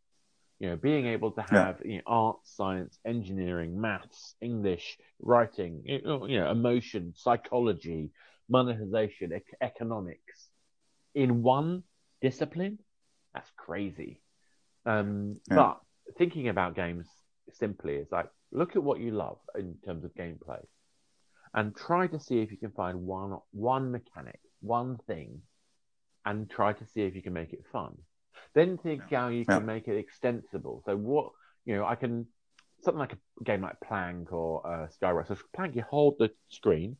[0.58, 1.90] You know, being able to have yeah.
[1.90, 8.10] you know, art, science, engineering, maths, English, writing, you know, emotion, psychology,
[8.48, 10.48] monetization, e- economics
[11.16, 11.82] in one
[12.20, 12.78] discipline,
[13.34, 14.20] that's crazy.
[14.84, 15.56] Um, yeah.
[15.56, 15.80] But
[16.18, 17.08] thinking about games
[17.52, 20.60] simply is like look at what you love in terms of gameplay
[21.54, 25.40] and try to see if you can find one one mechanic, one thing,
[26.24, 27.96] and try to see if you can make it fun.
[28.56, 29.66] Then think how you can yeah.
[29.66, 30.82] make it extensible.
[30.84, 31.30] So what
[31.64, 32.26] you know, I can
[32.82, 35.28] something like a game like Plank or uh, Skyward.
[35.28, 36.96] So Plank, you hold the screen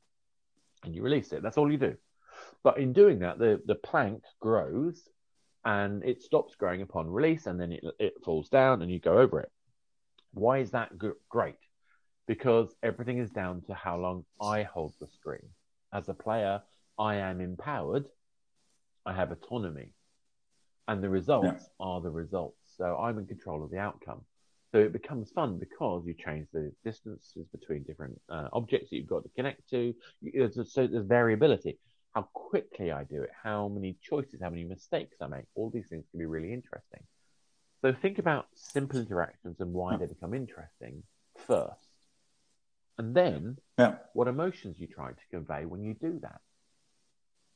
[0.84, 1.42] and you release it.
[1.42, 1.96] That's all you do.
[2.62, 5.08] But in doing that, the the plank grows
[5.64, 9.18] and it stops growing upon release, and then it it falls down, and you go
[9.18, 9.50] over it.
[10.32, 11.56] Why is that g- great?
[12.26, 15.48] because everything is down to how long I hold the screen.
[15.92, 16.62] As a player,
[16.98, 18.06] I am empowered,
[19.04, 19.92] I have autonomy,
[20.88, 21.87] and the results yeah.
[21.87, 22.59] are the results.
[22.77, 24.22] So I'm in control of the outcome.
[24.72, 29.07] So it becomes fun because you change the distances between different uh, objects that you've
[29.07, 29.94] got to connect to.
[30.64, 31.79] So there's variability.
[32.14, 35.88] How quickly I do it, how many choices, how many mistakes I make, all these
[35.88, 37.01] things can be really interesting.
[37.83, 41.03] So think about simple interactions and why they become interesting
[41.46, 41.87] first
[42.99, 43.96] and then yeah.
[44.14, 46.40] what emotions you try to convey when you do that.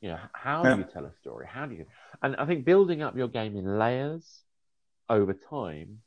[0.01, 0.73] You know, how yeah.
[0.73, 1.45] do you tell a story?
[1.47, 1.85] How do you?
[2.21, 4.41] And I think building up your game in layers
[5.09, 5.99] over time,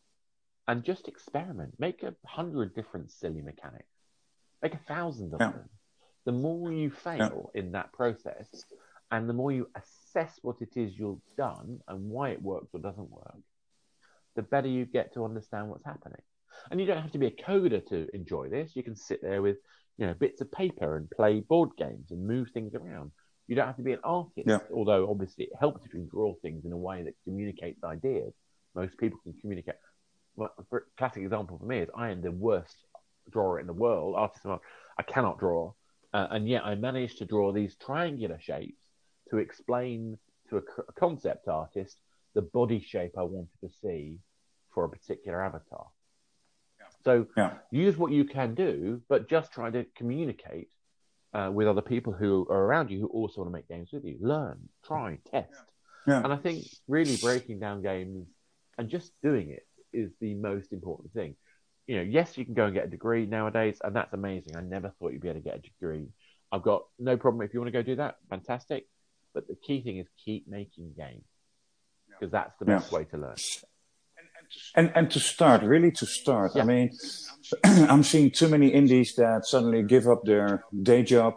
[0.67, 1.75] and just experiment.
[1.79, 3.87] Make a hundred different silly mechanics.
[4.63, 5.53] Make a thousand of yeah.
[5.53, 5.69] them.
[6.25, 8.49] The more you fail in that process,
[9.11, 12.81] and the more you assess what it is you've done and why it works or
[12.81, 13.37] doesn't work,
[14.35, 16.23] the better you get to understand what's happening.
[16.71, 18.75] And you don't have to be a coder to enjoy this.
[18.75, 19.59] You can sit there with,
[19.99, 23.13] you know, bits of paper and play board games and move things around.
[23.47, 24.59] You don't have to be an artist, yeah.
[24.73, 28.33] although obviously it helps if you draw things in a way that communicates ideas.
[28.75, 29.75] Most people can communicate.
[30.37, 32.77] Well, a classic example for me is I am the worst
[33.31, 34.47] drawer in the world, artist.
[34.99, 35.73] I cannot draw,
[36.13, 38.83] uh, and yet I managed to draw these triangular shapes
[39.31, 40.19] to explain
[40.51, 41.99] to a, a concept artist
[42.35, 44.19] the body shape I wanted to see
[44.73, 45.87] for a particular avatar.
[47.05, 47.55] So yeah.
[47.71, 50.69] use what you can do, but just try to communicate
[51.35, 54.05] uh, with other people who are around you who also want to make games with
[54.05, 54.17] you.
[54.21, 55.51] Learn, try, test.
[56.07, 56.23] Yeah.
[56.23, 58.27] And I think really breaking down games
[58.79, 61.35] and just doing it is the most important thing.
[61.87, 64.57] You know, yes, you can go and get a degree nowadays, and that's amazing.
[64.57, 66.09] I never thought you'd be able to get a degree.
[66.53, 68.17] I've got no problem if you want to go do that.
[68.31, 68.87] Fantastic.
[69.35, 71.25] But the key thing is keep making games
[72.09, 72.99] because that's the best yeah.
[72.99, 73.37] way to learn
[74.75, 76.63] and and to start really to start yeah.
[76.63, 76.91] i mean
[77.65, 81.35] i'm seeing too many indies that suddenly give up their day job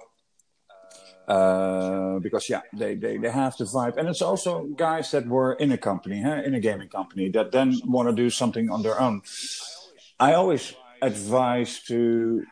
[1.27, 5.53] Uh, because yeah, they, they, they have the vibe, and it's also guys that were
[5.59, 8.81] in a company, huh, in a gaming company, that then want to do something on
[8.81, 9.21] their own.
[10.19, 12.43] I always advise to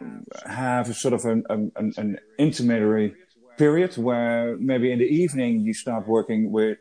[0.45, 3.15] have sort of an, an, an intermediary
[3.57, 6.77] period where maybe in the evening you start working with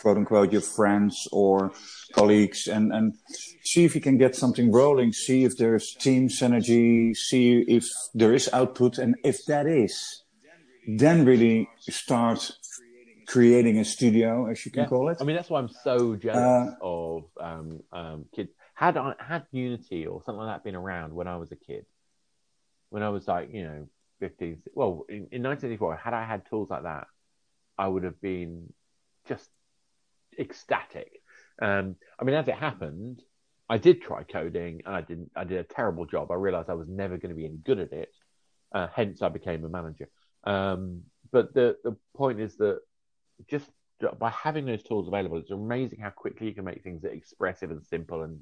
[0.00, 1.72] quote unquote your friends or
[2.16, 3.14] colleagues and, and
[3.62, 8.32] see if you can get something rolling, see if there's team synergy, see if there
[8.32, 8.98] is output.
[8.98, 10.22] And if that is,
[10.86, 12.50] then really start
[13.26, 14.88] creating a studio, as you can yeah.
[14.88, 15.18] call it.
[15.20, 18.50] I mean, that's why I'm so jealous uh, of um, um, kids.
[18.74, 21.86] Had I had Unity or something like that been around when I was a kid,
[22.90, 23.88] when I was like, you know,
[24.20, 27.06] 15, well, in, in 1984, had I had tools like that,
[27.78, 28.72] I would have been
[29.28, 29.48] just
[30.38, 31.22] ecstatic.
[31.60, 33.22] Um, I mean, as it happened,
[33.68, 35.30] I did try coding and I didn't.
[35.34, 36.30] I did a terrible job.
[36.30, 38.10] I realized I was never going to be any good at it.
[38.72, 40.08] Uh, hence, I became a manager.
[40.44, 41.02] Um,
[41.32, 42.80] but the the point is that
[43.48, 43.70] just
[44.18, 47.70] by having those tools available, it's amazing how quickly you can make things that expressive
[47.70, 48.38] and simple and,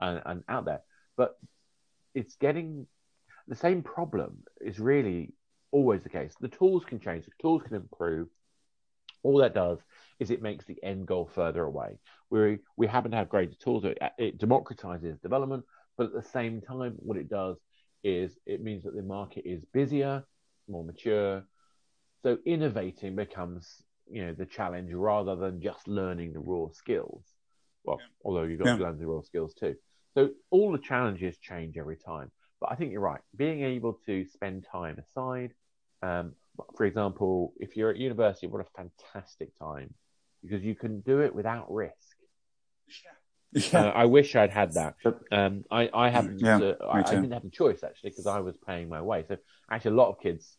[0.00, 0.80] and, and out there.
[1.16, 1.36] But
[2.14, 2.86] it's getting
[3.48, 5.34] the same problem is really
[5.72, 6.34] always the case.
[6.40, 8.28] The tools can change, the tools can improve.
[9.22, 9.78] All that does
[10.18, 11.98] is it makes the end goal further away.
[12.30, 13.84] We we happen to have greater tools.
[13.84, 15.64] It, it democratizes development,
[15.96, 17.56] but at the same time, what it does
[18.04, 20.24] is it means that the market is busier,
[20.68, 21.44] more mature.
[22.22, 27.24] So innovating becomes you know the challenge rather than just learning the raw skills.
[27.84, 28.06] Well, yeah.
[28.24, 28.76] although you've got yeah.
[28.76, 29.74] to learn the raw skills too.
[30.14, 32.30] So all the challenges change every time.
[32.60, 33.20] But I think you're right.
[33.34, 35.52] Being able to spend time aside,
[36.02, 36.34] um,
[36.76, 39.94] for example, if you're at university, what a fantastic time
[40.42, 41.94] because you can do it without risk.
[43.52, 43.82] Yeah.
[43.82, 44.94] Uh, I wish I'd had that.
[45.30, 46.40] Um, I, I haven't.
[46.40, 49.24] Yeah, uh, I, I, didn't have a choice actually because I was paying my way.
[49.28, 49.36] So
[49.70, 50.56] actually, a lot of kids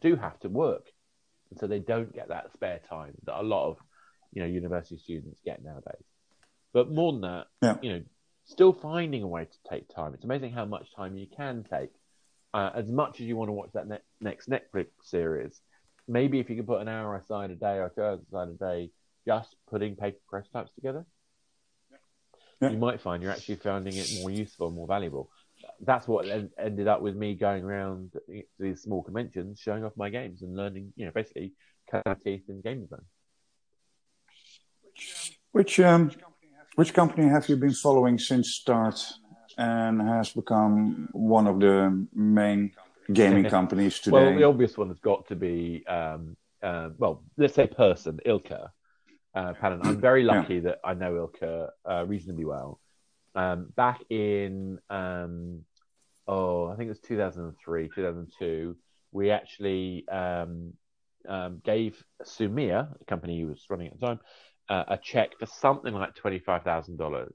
[0.00, 0.86] do have to work,
[1.50, 3.76] and so they don't get that spare time that a lot of
[4.32, 6.02] you know university students get nowadays.
[6.72, 7.76] But more than that, yeah.
[7.80, 8.02] you know,
[8.44, 10.12] still finding a way to take time.
[10.12, 11.90] It's amazing how much time you can take.
[12.54, 15.60] Uh, as much as you want to watch that ne- next Netflix series,
[16.08, 18.52] maybe if you can put an hour aside a day or two hours aside a
[18.52, 18.90] day,
[19.26, 21.04] just putting paper prototypes together,
[22.60, 22.70] yeah.
[22.70, 25.30] you might find you're actually finding it more useful, more valuable.
[25.80, 28.12] That's what en- ended up with me going around
[28.58, 31.52] these small conventions, showing off my games and learning, you know, basically
[31.90, 33.04] cutting teeth in game design.
[35.52, 36.10] Which um,
[36.76, 39.02] which company have you been following since start
[39.56, 42.72] and has become one of the main
[43.12, 44.12] gaming companies today?
[44.12, 48.68] well, the obvious one has got to be, um, uh, well, let's say person, Ilkka
[49.34, 50.60] Uh, I'm very lucky yeah.
[50.60, 52.80] that I know Ilkka uh, reasonably well.
[53.34, 55.64] Um, back in, um,
[56.26, 58.76] oh, I think it was 2003, 2002,
[59.12, 60.72] we actually um,
[61.28, 64.20] um, gave Sumea, the company he was running at the time,
[64.68, 67.30] uh, a check for something like $25,000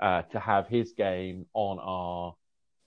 [0.00, 2.34] uh, to have his game on our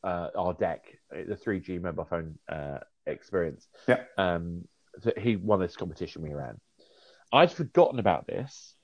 [0.04, 3.68] uh, our deck, the 3G mobile phone uh, experience.
[3.88, 4.04] Yeah.
[4.18, 4.68] Um,
[5.00, 6.60] so he won this competition we ran.
[7.32, 8.76] I'd forgotten about this,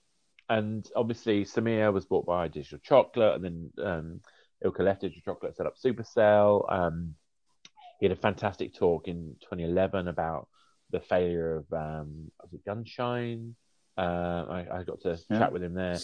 [0.49, 4.21] and obviously Sumea was bought by Digital Chocolate, and then um,
[4.63, 6.71] Ilkka left Digital Chocolate, set up Supercell.
[6.71, 7.15] Um,
[7.99, 10.47] he had a fantastic talk in 2011 about
[10.91, 13.53] the failure of um, was it Gunshine?
[13.97, 15.39] Uh, I, I, got to yeah.
[15.39, 15.97] chat with him there.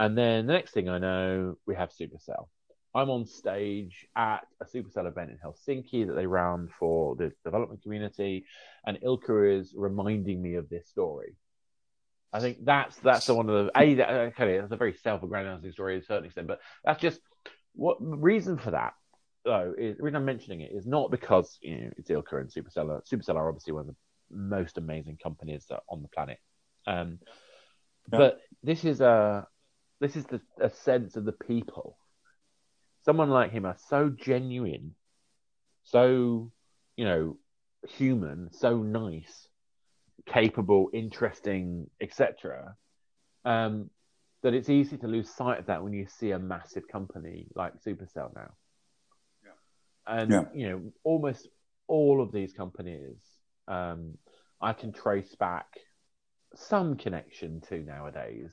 [0.00, 2.48] And then the next thing I know, we have Supercell.
[2.94, 7.82] I'm on stage at a Supercell event in Helsinki that they ran for the development
[7.82, 8.46] community,
[8.84, 11.36] and Ilkka is reminding me of this story.
[12.32, 15.72] I think that's that's the one of the a that, okay, that's a very self-aggrandizing
[15.72, 17.20] story to a certain extent, but that's just
[17.74, 18.94] what reason for that
[19.44, 22.50] though is the reason I'm mentioning it is not because you know it's Ilkka and
[22.50, 23.00] Supercell.
[23.06, 26.38] Supercell are obviously one of the most amazing companies on the planet.
[26.86, 27.18] Um,
[28.12, 28.18] yeah.
[28.18, 29.46] But this is a
[30.00, 31.96] this is the, a sense of the people.
[33.04, 34.94] Someone like him are so genuine,
[35.84, 36.52] so
[36.96, 37.36] you know,
[37.88, 39.48] human, so nice,
[40.26, 42.74] capable, interesting, etc.
[43.44, 43.90] Um,
[44.42, 47.74] that it's easy to lose sight of that when you see a massive company like
[47.86, 48.50] Supercell now.
[49.44, 49.50] Yeah.
[50.06, 50.44] And yeah.
[50.54, 51.48] you know, almost
[51.88, 53.18] all of these companies,
[53.68, 54.16] um,
[54.60, 55.66] I can trace back
[56.54, 58.52] some connection to nowadays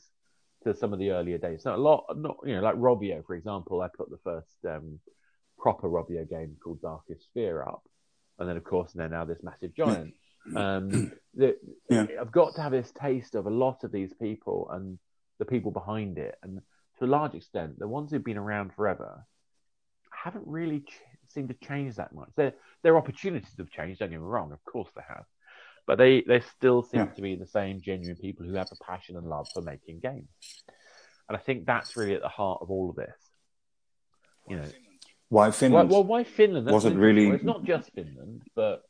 [0.67, 1.65] to some of the earlier days.
[1.65, 3.81] Not a lot, not you know, like Rovio, for example.
[3.81, 4.99] I put the first um,
[5.57, 7.83] proper Rovio game called Darkest Fear up,
[8.39, 10.13] and then of course they're now this massive giant.
[10.55, 11.57] Um, the,
[11.89, 12.07] yeah.
[12.19, 14.97] I've got to have this taste of a lot of these people and
[15.39, 16.61] the people behind it, and
[16.99, 19.25] to a large extent, the ones who've been around forever
[20.11, 22.29] haven't really ch- seemed to change that much.
[22.35, 22.53] Their
[22.83, 23.99] their opportunities have changed.
[23.99, 25.25] Don't get me wrong, of course they have,
[25.87, 27.05] but they they still seem yeah.
[27.07, 30.27] to be the same genuine people who have a passion and love for making games.
[31.27, 33.15] And I think that's really at the heart of all of this.
[34.49, 34.69] You know,
[35.29, 35.89] why Finland?
[35.89, 36.67] Well, well why Finland?
[36.67, 37.27] That's wasn't really?
[37.27, 38.83] Well, it's not just Finland, but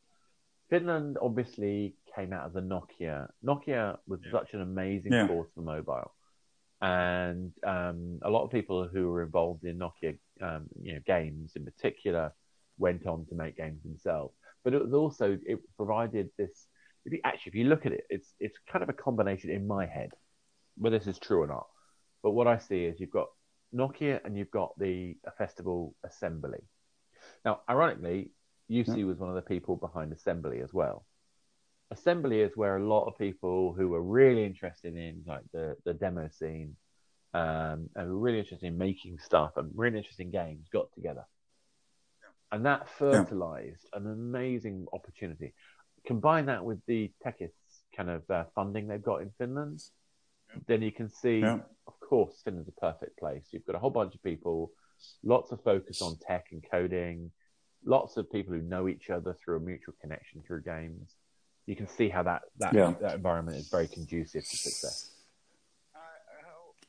[0.70, 3.28] Finland obviously came out of the Nokia.
[3.46, 4.32] Nokia was yeah.
[4.32, 5.28] such an amazing yeah.
[5.28, 6.14] force for mobile,
[6.82, 11.54] and um, a lot of people who were involved in Nokia, um, you know, games
[11.56, 12.34] in particular,
[12.78, 14.36] went on to make games themselves.
[14.64, 16.68] But it was also it provided this.
[17.08, 19.66] If you, actually, if you look at it, it's it's kind of a combination in
[19.66, 20.12] my head,
[20.78, 21.68] whether this is true or not.
[22.22, 23.28] But what I see is you've got
[23.74, 26.60] Nokia and you've got the festival assembly.
[27.46, 28.32] Now, ironically,
[28.70, 31.06] Jussi was one of the people behind Assembly as well.
[31.92, 35.94] Assembly is where a lot of people who were really interested in like the, the
[35.94, 36.76] demo scene
[37.34, 41.26] um, and were really interested in making stuff and really interested in games got together.
[42.52, 44.00] And that fertilized yeah.
[44.00, 45.54] an amazing opportunity.
[46.08, 47.52] Combine that with the Tekes
[47.96, 49.82] kind of uh, funding they've got in Finland,
[50.50, 50.62] yeah.
[50.68, 51.60] then you can see, yeah.
[51.86, 53.46] of course, Finland's a perfect place.
[53.52, 54.72] You've got a whole bunch of people,
[55.24, 57.32] lots of focus on tech and coding,
[57.84, 61.16] lots of people who know each other through a mutual connection through games.
[61.66, 62.94] You can see how that that, yeah.
[63.02, 65.12] that environment is very conducive to success.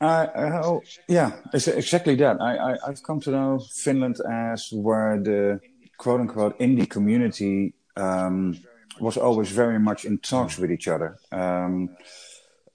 [0.01, 2.41] Uh, yeah, it's exactly that.
[2.41, 5.61] I, I, have come to know Finland as where the
[5.97, 8.57] quote unquote indie community um,
[9.01, 11.18] was always very much in talks with each other.
[11.32, 11.96] Um,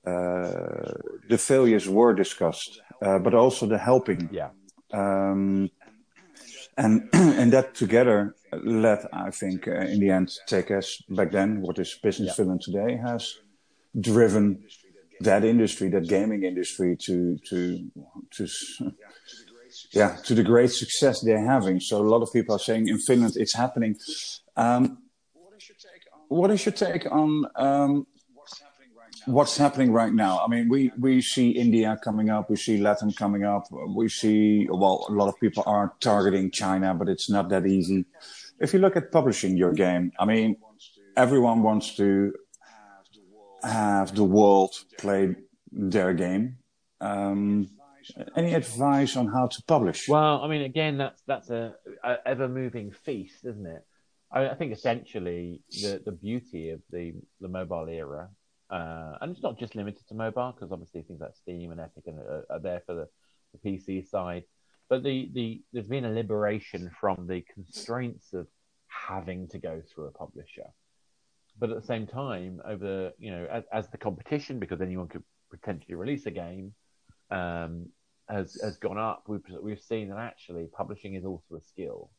[0.05, 0.93] uh,
[1.30, 4.30] the failures were discussed, uh, but also the helping.
[4.32, 4.49] Yeah.
[4.91, 5.69] Um,
[6.78, 11.61] and and that together led, I think, uh, in the end, take us back then,
[11.61, 12.34] what is Business yeah.
[12.34, 13.36] Finland today, has
[13.99, 14.63] driven
[15.21, 17.89] that industry, that gaming industry, to to
[18.32, 18.47] to
[19.93, 21.80] yeah to the great success they're having.
[21.80, 23.95] So a lot of people are saying in Finland it's happening.
[24.55, 25.03] Um,
[26.28, 28.07] what is your take on um,
[29.26, 30.43] what's happening right now?
[30.43, 34.67] I mean, we, we see India coming up, we see Latin coming up, we see,
[34.69, 38.05] well, a lot of people are targeting China, but it's not that easy.
[38.59, 40.57] If you look at publishing your game, I mean,
[41.15, 42.34] everyone wants to
[43.63, 45.36] have the world play
[45.71, 46.57] their game.
[46.99, 47.69] Um,
[48.36, 50.09] any advice on how to publish?
[50.09, 53.86] Well, I mean, again, that's that's a, a ever moving feast, isn't it?
[54.34, 58.30] I, I, think essentially the the beauty of the the mobile era
[58.74, 62.06] uh, and it's not just limited to mobile because obviously things like Steam and Epic
[62.08, 63.08] are, are there for the,
[63.54, 64.46] the, PC side.
[64.90, 68.48] But the, the there's been a liberation from the constraints of
[68.88, 70.66] having to go through a publisher.
[71.60, 75.24] But at the same time, over you know, as, as the competition, because anyone could
[75.52, 76.74] potentially release a game,
[77.30, 77.90] um,
[78.28, 82.10] has has gone up, we've we've seen that actually publishing is also a skill.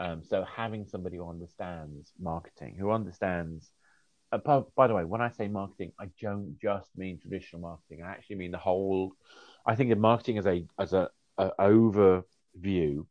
[0.00, 3.70] Um, so having somebody who understands marketing, who understands
[4.32, 8.02] uh, by the way, when I say marketing, I don't just mean traditional marketing.
[8.04, 9.12] I actually mean the whole.
[9.66, 13.06] I think of marketing as a as a, a overview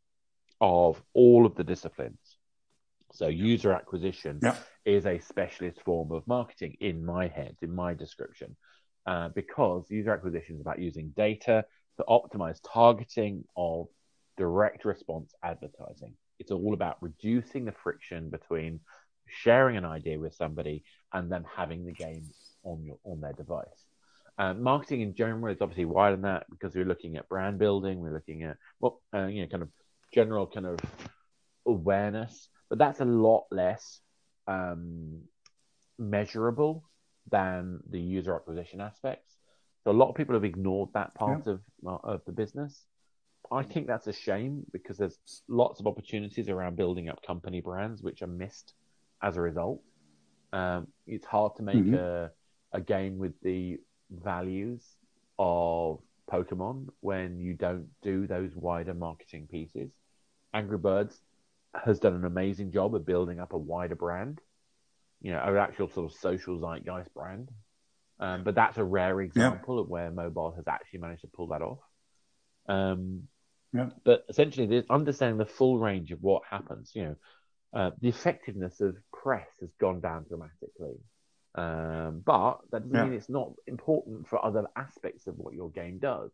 [0.62, 2.38] of all of the disciplines.
[3.12, 4.56] So user acquisition yeah.
[4.86, 8.56] is a specialist form of marketing in my head, in my description,
[9.06, 11.66] uh, because user acquisition is about using data
[11.98, 13.88] to optimize targeting of
[14.38, 16.14] direct response advertising.
[16.40, 18.80] It's all about reducing the friction between
[19.28, 20.84] sharing an idea with somebody
[21.14, 22.30] and then having the game
[22.64, 23.86] on your on their device.
[24.38, 28.00] Uh, marketing in general is obviously wider than that because we're looking at brand building,
[28.00, 29.70] we're looking at well, uh, you know, kind of
[30.14, 30.80] general kind of
[31.66, 34.00] awareness, but that's a lot less
[34.48, 35.22] um,
[35.98, 36.84] measurable
[37.30, 39.36] than the user acquisition aspects.
[39.84, 41.54] So a lot of people have ignored that part yeah.
[41.54, 42.86] of uh, of the business.
[43.52, 45.18] I think that's a shame because there's
[45.48, 48.74] lots of opportunities around building up company brands which are missed
[49.24, 49.82] as a result.
[50.54, 51.96] Um, it's hard to make mm-hmm.
[51.96, 52.32] a,
[52.74, 53.78] a game with the
[54.12, 54.84] values
[55.38, 56.00] of
[56.32, 59.92] Pokemon when you don't do those wider marketing pieces.
[60.54, 61.20] Angry Birds
[61.74, 64.40] has done an amazing job of building up a wider brand,
[65.22, 67.50] you know, an actual sort of social zeitgeist brand.
[68.20, 69.82] Um, but that's a rare example yeah.
[69.82, 71.80] of where mobile has actually managed to pull that off.
[72.70, 73.24] Um,
[73.74, 73.89] yeah.
[74.03, 77.15] But essentially, understanding the full range of what happens, you know,
[77.74, 80.99] uh, the effectiveness of press has gone down dramatically.
[81.55, 83.03] Um, but that doesn't yeah.
[83.05, 86.32] mean it's not important for other aspects of what your game does.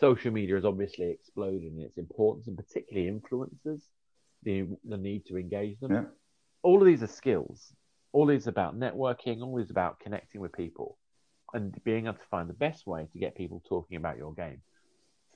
[0.00, 3.82] Social media has obviously exploded in its importance, and particularly influencers,
[4.42, 5.92] the the need to engage them.
[5.92, 6.04] Yeah.
[6.62, 7.72] All of these are skills.
[8.12, 9.42] All these about networking.
[9.42, 10.98] All these about connecting with people,
[11.52, 14.62] and being able to find the best way to get people talking about your game.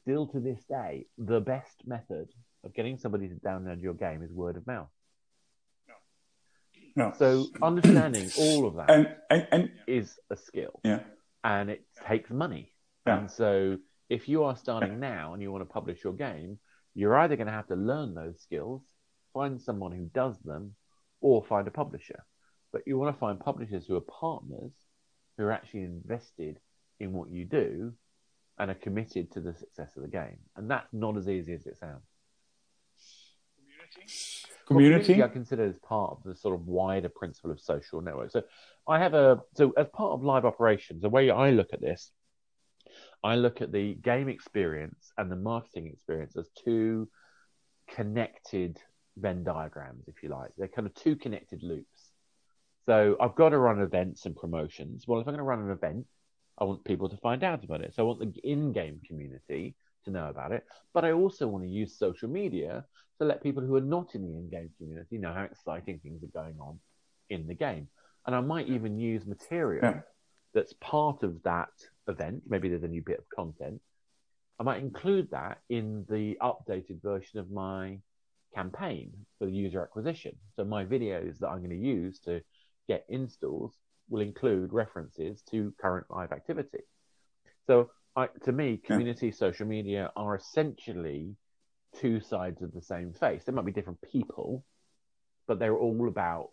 [0.02, 2.28] Still to this day, the best method
[2.64, 4.88] of getting somebody to download your game is word of mouth.
[6.96, 7.12] No.
[7.16, 10.80] So understanding all of that and, and, and, is a skill.
[10.84, 11.00] Yeah.
[11.44, 12.72] And it takes money.
[13.06, 13.18] Yeah.
[13.18, 13.78] And so
[14.08, 16.58] if you are starting now and you want to publish your game,
[16.94, 18.82] you're either going to have to learn those skills,
[19.32, 20.74] find someone who does them,
[21.20, 22.24] or find a publisher.
[22.72, 24.72] But you want to find publishers who are partners,
[25.36, 26.58] who are actually invested
[27.00, 27.94] in what you do
[28.62, 30.38] and are committed to the success of the game.
[30.54, 32.04] And that's not as easy as it sounds.
[33.96, 34.44] Community?
[34.70, 38.30] Well, community I consider as part of the sort of wider principle of social network.
[38.30, 38.44] So
[38.86, 42.12] I have a so as part of live operations, the way I look at this,
[43.24, 47.08] I look at the game experience and the marketing experience as two
[47.90, 48.78] connected
[49.16, 50.50] Venn diagrams, if you like.
[50.56, 52.12] They're kind of two connected loops.
[52.86, 55.04] So I've got to run events and promotions.
[55.08, 56.06] Well, if I'm going to run an event,
[56.62, 57.92] I want people to find out about it.
[57.92, 61.68] So I want the in-game community to know about it, but I also want to
[61.68, 62.84] use social media
[63.18, 66.40] to let people who are not in the in-game community know how exciting things are
[66.42, 66.78] going on
[67.30, 67.88] in the game.
[68.26, 70.00] And I might even use material yeah.
[70.54, 71.70] that's part of that
[72.06, 72.42] event.
[72.48, 73.80] Maybe there's a new bit of content.
[74.60, 77.98] I might include that in the updated version of my
[78.54, 79.10] campaign
[79.40, 80.36] for the user acquisition.
[80.54, 82.40] So my videos that I'm going to use to
[82.86, 83.76] get installs
[84.08, 86.80] will include references to current live activity.
[87.66, 89.34] So I, to me, community yeah.
[89.34, 91.34] social media are essentially
[92.00, 93.44] two sides of the same face.
[93.44, 94.64] They might be different people,
[95.46, 96.50] but they're all about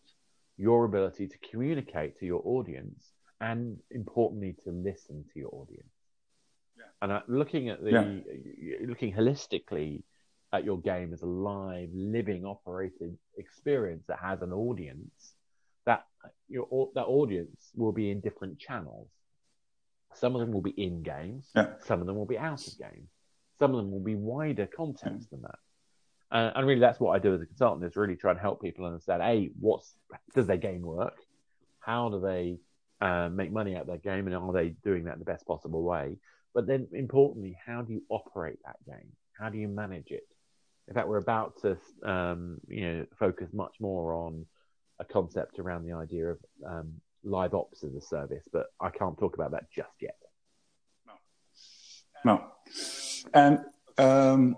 [0.58, 3.04] your ability to communicate to your audience
[3.42, 5.90] and importantly to listen to your audience.
[6.78, 6.84] Yeah.
[7.02, 8.78] And uh, looking at the yeah.
[8.88, 10.04] looking holistically
[10.52, 15.34] at your game as a live, living, operated experience that has an audience,
[15.90, 16.06] that
[16.48, 19.10] your that audience will be in different channels.
[20.14, 21.50] Some of them will be in games.
[21.56, 21.74] Yeah.
[21.86, 23.10] Some of them will be out of games.
[23.58, 25.32] Some of them will be wider context yeah.
[25.32, 25.60] than that.
[26.32, 28.62] Uh, and really, that's what I do as a consultant is really try and help
[28.62, 29.94] people understand: a, what's
[30.36, 31.18] does their game work?
[31.80, 32.60] How do they
[33.02, 35.48] uh, make money out of their game, and are they doing that in the best
[35.48, 36.18] possible way?
[36.54, 39.12] But then, importantly, how do you operate that game?
[39.40, 40.28] How do you manage it?
[40.88, 44.46] In fact, we're about to, um, you know, focus much more on
[45.00, 46.94] a concept around the idea of um,
[47.24, 50.18] live ops as a service, but I can't talk about that just yet.
[51.06, 51.14] No.
[52.26, 52.44] no.
[53.34, 53.60] And
[53.98, 54.56] um,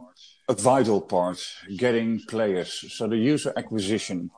[0.48, 1.39] a vital part,
[1.78, 2.94] getting players.
[2.94, 4.32] So the user acquisition.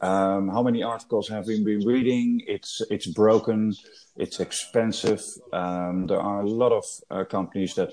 [0.00, 2.42] Um, how many articles have we been reading?
[2.48, 3.72] It's it's broken.
[4.16, 5.22] It's expensive.
[5.52, 7.90] Um, there are a lot of uh, companies that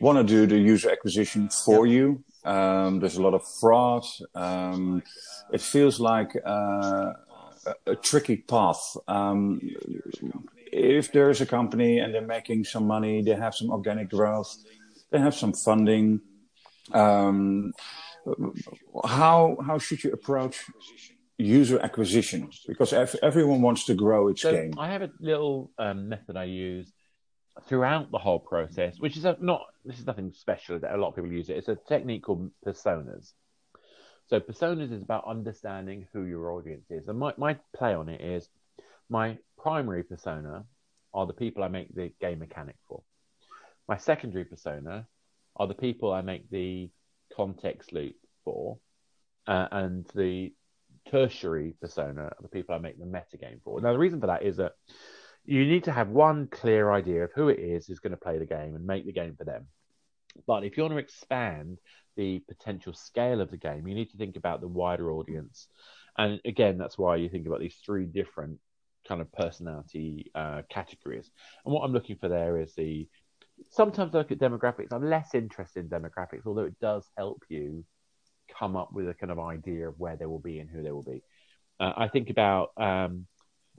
[0.00, 2.24] want to do the user acquisition for you.
[2.44, 4.04] Um, there's a lot of fraud.
[4.34, 5.02] Um,
[5.52, 7.12] it feels like uh,
[7.66, 8.96] a, a, tricky path.
[9.08, 9.60] Um,
[10.72, 14.56] if there is a company and they're making some money, they have some organic growth,
[15.10, 16.20] they have some funding.
[16.92, 17.72] Um,
[19.04, 20.64] how how should you approach
[21.38, 22.50] user acquisition?
[22.66, 24.74] Because everyone wants to grow its so game.
[24.78, 26.90] I have a little um, method I use
[27.66, 31.08] throughout the whole process, which is a, not this is nothing special that a lot
[31.08, 31.56] of people use it.
[31.56, 33.32] It's a technique called personas.
[34.26, 37.08] So personas is about understanding who your audience is.
[37.08, 38.48] And my, my play on it is
[39.08, 40.64] my primary persona
[41.12, 43.02] are the people I make the game mechanic for.
[43.88, 45.06] My secondary persona
[45.56, 46.90] are the people I make the
[47.34, 48.78] context loop for.
[49.48, 50.52] Uh, and the
[51.10, 53.80] tertiary persona are the people I make the meta game for.
[53.80, 54.74] Now, the reason for that is that
[55.44, 58.38] you need to have one clear idea of who it is who's going to play
[58.38, 59.66] the game and make the game for them.
[60.46, 61.78] But if you want to expand
[62.16, 65.68] the potential scale of the game, you need to think about the wider audience.
[66.16, 68.58] And again, that's why you think about these three different
[69.08, 71.30] kind of personality uh, categories.
[71.64, 73.08] And what I'm looking for there is the
[73.70, 74.92] sometimes I look at demographics.
[74.92, 77.84] I'm less interested in demographics, although it does help you
[78.58, 80.90] come up with a kind of idea of where they will be and who they
[80.90, 81.22] will be.
[81.78, 83.26] Uh, I think about um,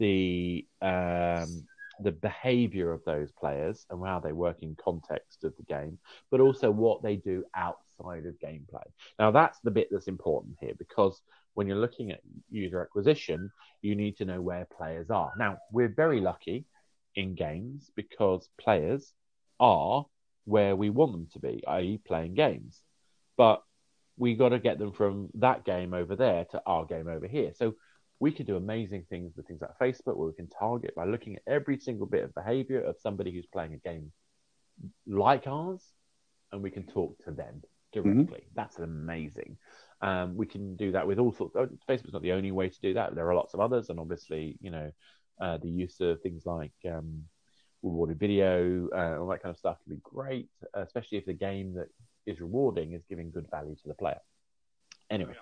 [0.02, 1.68] the um,
[2.04, 6.00] the behavior of those players and how they work in context of the game,
[6.32, 8.84] but also what they do outside of gameplay.
[9.20, 11.22] Now, that's the bit that's important here because
[11.54, 13.52] when you're looking at user acquisition,
[13.84, 15.32] you need to know where players are.
[15.38, 16.66] Now, we're very lucky
[17.16, 19.14] in games because players
[19.60, 20.06] are
[20.46, 22.82] where we want them to be, i.e., playing games.
[23.38, 23.62] But
[24.18, 27.52] we got to get them from that game over there to our game over here.
[27.56, 27.76] So
[28.22, 31.36] we can do amazing things with things like Facebook, where we can target by looking
[31.38, 34.12] at every single bit of behavior of somebody who's playing a game
[35.08, 35.82] like ours,
[36.52, 38.22] and we can talk to them directly.
[38.22, 38.56] Mm-hmm.
[38.56, 39.58] That's amazing.
[40.02, 41.56] Um, we can do that with all sorts.
[41.56, 43.16] Of, Facebook's not the only way to do that.
[43.16, 44.92] There are lots of others, and obviously, you know,
[45.42, 47.24] uh, the use of things like um,
[47.82, 51.74] rewarded video, uh, all that kind of stuff can be great, especially if the game
[51.74, 51.88] that
[52.28, 54.20] is rewarding is giving good value to the player.
[55.10, 55.34] Anyway,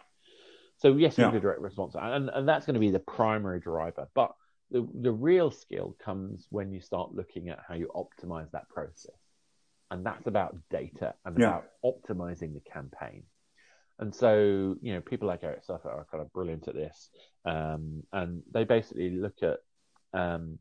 [0.79, 1.31] So yes, you yeah.
[1.31, 4.07] do direct response, and and that's going to be the primary driver.
[4.15, 4.31] But
[4.71, 9.19] the the real skill comes when you start looking at how you optimize that process,
[9.91, 11.47] and that's about data and yeah.
[11.47, 13.23] about optimizing the campaign.
[13.99, 17.09] And so, you know, people like Eric Seufert are kind of brilliant at this,
[17.43, 19.57] um, and they basically look at,
[20.13, 20.57] um,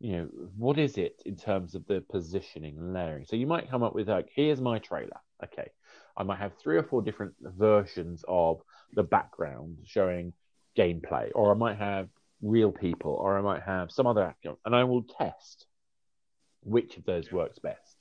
[0.00, 3.24] you know, what is it in terms of the positioning and layering.
[3.24, 5.20] So you might come up with like, here's my trailer.
[5.44, 5.70] Okay,
[6.16, 8.60] I might have three or four different versions of
[8.92, 10.32] the background showing
[10.76, 12.08] gameplay, or I might have
[12.42, 15.66] real people, or I might have some other actor, and I will test
[16.62, 17.96] which of those works best.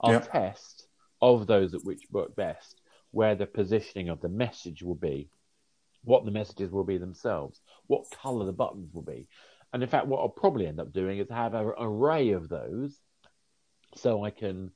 [0.00, 0.86] I'll test
[1.20, 2.80] of those at which work best
[3.10, 5.28] where the positioning of the message will be,
[6.04, 9.28] what the messages will be themselves, what color the buttons will be.
[9.72, 12.98] And in fact, what I'll probably end up doing is have an array of those
[13.94, 14.70] so I can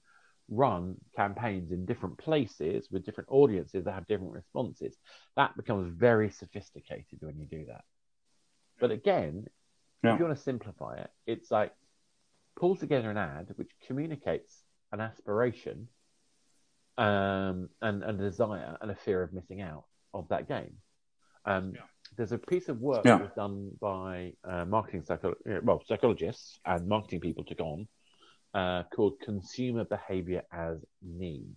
[0.49, 4.97] run campaigns in different places with different audiences that have different responses.
[5.37, 7.85] That becomes very sophisticated when you do that.
[8.79, 9.47] But again,
[10.03, 10.15] yeah.
[10.15, 11.73] if you want to simplify it, it's like
[12.57, 15.89] pull together an ad which communicates an aspiration
[16.97, 19.85] um, and, and a desire and a fear of missing out
[20.15, 20.75] of that game.
[21.45, 21.83] Um, yeah.
[22.17, 23.19] There's a piece of work yeah.
[23.19, 27.89] that was done by uh, marketing psycho- well psychologists and marketing people took on
[28.55, 31.57] uh, called Consumer Behavior as Need.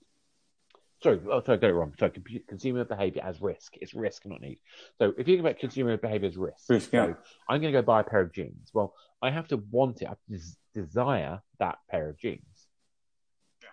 [1.01, 1.93] Sorry, oh, sorry, I got it wrong.
[1.97, 2.11] Sorry,
[2.47, 3.75] consumer behavior as risk.
[3.79, 4.59] It's risk, not need.
[4.97, 7.05] So if you think about consumer behavior as risk, risk yeah.
[7.05, 7.15] so
[7.47, 8.69] I'm going to go buy a pair of jeans.
[8.73, 10.05] Well, I have to want it.
[10.05, 12.67] I have to des- desire that pair of jeans.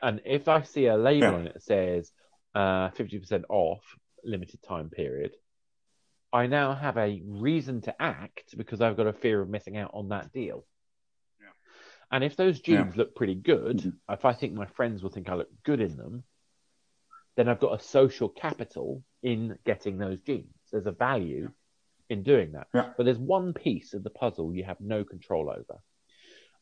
[0.01, 1.35] And if I see a label yeah.
[1.35, 2.13] on it that says
[2.55, 3.83] uh, 50% off,
[4.25, 5.33] limited time period,
[6.33, 9.91] I now have a reason to act because I've got a fear of missing out
[9.95, 10.65] on that deal.
[12.13, 12.99] And if those jeans yeah.
[13.03, 14.13] look pretty good, mm-hmm.
[14.13, 16.25] if I think my friends will think I look good in them,
[17.37, 20.55] then I've got a social capital in getting those jeans.
[20.73, 21.51] There's a value
[22.09, 22.69] in doing that.
[22.75, 22.91] Yeah.
[22.97, 25.81] But there's one piece of the puzzle you have no control over.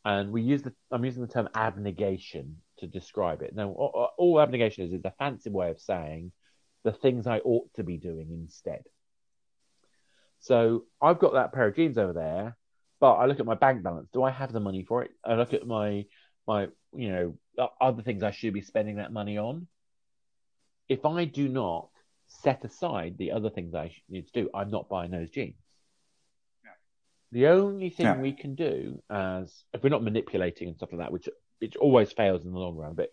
[0.04, 3.54] And we use the I'm using the term abnegation to describe it.
[3.54, 6.32] Now, all, all abnegation is is a fancy way of saying
[6.82, 8.82] the things I ought to be doing instead.
[10.40, 12.56] So I've got that pair of jeans over there,
[13.04, 14.08] but I look at my bank balance.
[14.14, 15.10] Do I have the money for it?
[15.22, 16.06] I look at my
[16.46, 19.66] my you know other things I should be spending that money on.
[20.88, 21.90] If I do not
[22.28, 25.60] set aside the other things I need to do, I'm not buying those jeans.
[27.30, 28.16] The only thing yeah.
[28.16, 31.28] we can do as if we're not manipulating and stuff like that, which
[31.58, 33.10] which always fails in the long run, but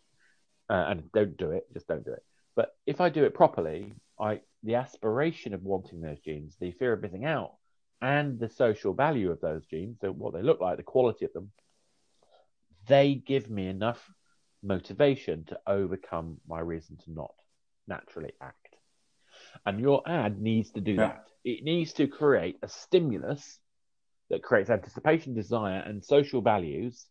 [0.70, 2.24] uh, and don't do it, just don't do it.
[2.56, 6.94] But if I do it properly, I the aspiration of wanting those jeans, the fear
[6.94, 7.56] of missing out,
[8.02, 11.34] and the social value of those genes, so what they look like, the quality of
[11.34, 11.52] them,
[12.88, 14.10] they give me enough
[14.64, 17.34] motivation to overcome my reason to not
[17.88, 18.76] naturally act.
[19.66, 20.98] And your ad needs to do yeah.
[20.98, 21.24] that.
[21.44, 23.60] It needs to create a stimulus
[24.30, 27.06] that creates anticipation, desire, and social values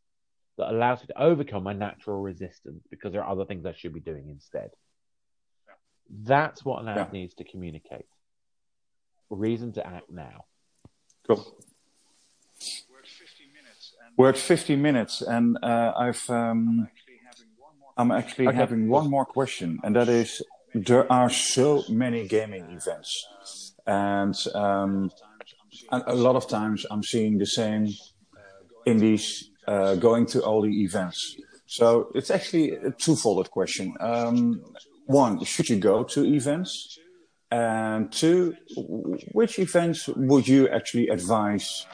[0.56, 3.94] that allows me to overcome my natural resistance because there are other things I should
[3.94, 4.70] be doing instead.
[6.22, 7.08] That's what an ad yeah.
[7.12, 8.06] needs to communicate.
[9.28, 10.44] Reason to act now.
[11.30, 11.46] Cool.
[14.16, 16.88] We're at 50 minutes, and uh, I've um,
[17.96, 18.56] I'm actually okay.
[18.56, 20.42] having one more question, and that is:
[20.74, 25.12] there are so many gaming events, and um,
[25.92, 27.94] a lot of times I'm seeing the same
[28.84, 31.36] indies uh, going to all the events.
[31.66, 33.94] So it's actually a twofold question.
[34.00, 34.64] Um,
[35.06, 36.98] one, should you go to events?
[37.50, 38.54] And two,
[39.32, 41.86] which events would you actually advise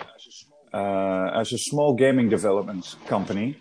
[0.75, 3.57] uh, as a small gaming development company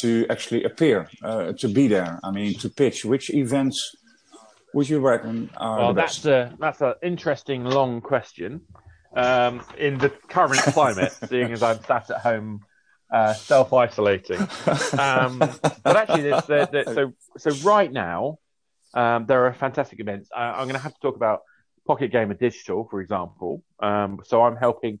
[0.00, 2.18] to actually appear, uh, to be there?
[2.24, 3.04] I mean, to pitch.
[3.04, 3.94] Which events
[4.74, 6.24] would you reckon are well, the best?
[6.24, 8.62] that's a that's an interesting long question
[9.14, 12.64] um, in the current climate, seeing as I'm sat at home
[13.10, 14.40] uh, self isolating.
[14.98, 18.38] Um, but actually, there's, there, there, so so right now
[18.94, 20.30] um, there are fantastic events.
[20.34, 21.42] I, I'm going to have to talk about
[21.86, 23.62] Pocket Gamer Digital, for example.
[23.80, 25.00] Um, so I'm helping.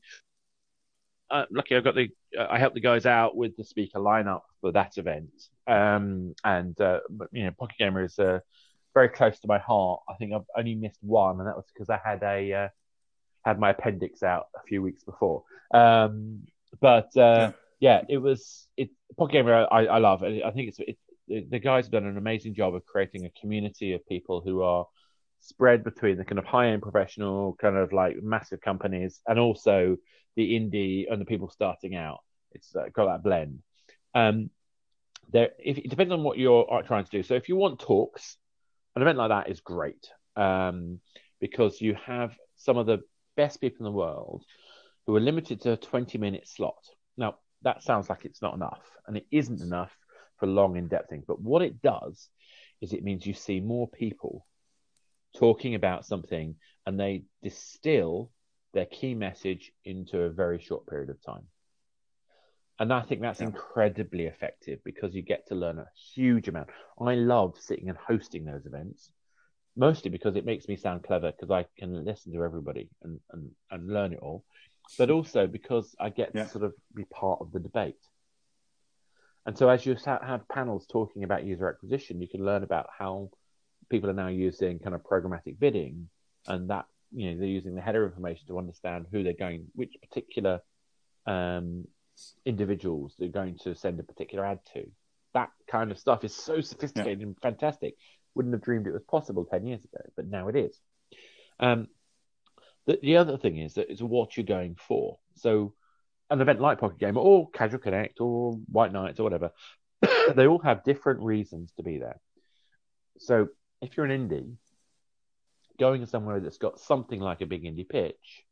[1.30, 2.08] Uh, lucky I've got the
[2.38, 5.30] uh, I help the guys out with the speaker lineup for that event.
[5.66, 7.00] Um, and uh,
[7.32, 8.40] you know, Pocket Gamer is uh,
[8.94, 10.00] very close to my heart.
[10.08, 12.68] I think I've only missed one, and that was because I had a uh,
[13.44, 15.44] had my appendix out a few weeks before.
[15.72, 16.46] Um,
[16.80, 18.00] but uh, yeah.
[18.00, 18.02] yeah.
[18.08, 18.90] it was it.
[19.16, 20.22] Pocket Gamer, I, I love.
[20.22, 20.98] I think it's it,
[21.28, 24.86] the guys have done an amazing job of creating a community of people who are
[25.40, 29.96] spread between the kind of high end professional, kind of like massive companies, and also
[30.36, 32.18] the indie and the people starting out.
[32.52, 33.60] It's uh, got that blend.
[34.14, 34.50] Um,
[35.30, 37.22] there, if, it depends on what you're trying to do.
[37.22, 38.36] So if you want talks,
[38.96, 40.08] an event like that is great.
[40.36, 41.00] Um,
[41.40, 43.00] because you have some of the
[43.36, 44.44] best people in the world
[45.06, 46.84] who are limited to a 20 minute slot.
[47.16, 49.90] Now, that sounds like it's not enough, and it isn't enough
[50.38, 51.24] for long, in depth things.
[51.26, 52.28] But what it does
[52.80, 54.46] is it means you see more people
[55.36, 56.54] talking about something
[56.86, 58.30] and they distill
[58.72, 61.46] their key message into a very short period of time.
[62.78, 63.48] And I think that's yeah.
[63.48, 66.68] incredibly effective because you get to learn a huge amount.
[67.00, 69.10] I love sitting and hosting those events,
[69.76, 73.50] mostly because it makes me sound clever because I can listen to everybody and, and,
[73.70, 74.44] and learn it all,
[74.96, 76.44] but also because I get yeah.
[76.44, 77.96] to sort of be part of the debate.
[79.48, 83.30] And so, as you have panels talking about user acquisition, you can learn about how
[83.88, 86.10] people are now using kind of programmatic bidding,
[86.46, 89.96] and that you know they're using the header information to understand who they're going, which
[90.02, 90.60] particular
[91.24, 91.86] um,
[92.44, 94.84] individuals they're going to send a particular ad to.
[95.32, 97.28] That kind of stuff is so sophisticated yeah.
[97.28, 97.94] and fantastic.
[98.34, 100.78] Wouldn't have dreamed it was possible ten years ago, but now it is.
[101.58, 101.88] Um,
[102.86, 105.18] the, the other thing is that it's what you're going for.
[105.36, 105.72] So,
[106.30, 109.50] an event like Pocket Gamer or Casual Connect or White Nights or whatever,
[110.34, 112.20] they all have different reasons to be there.
[113.18, 113.48] So,
[113.80, 114.56] if you're an indie,
[115.78, 118.44] going somewhere that's got something like a big indie pitch,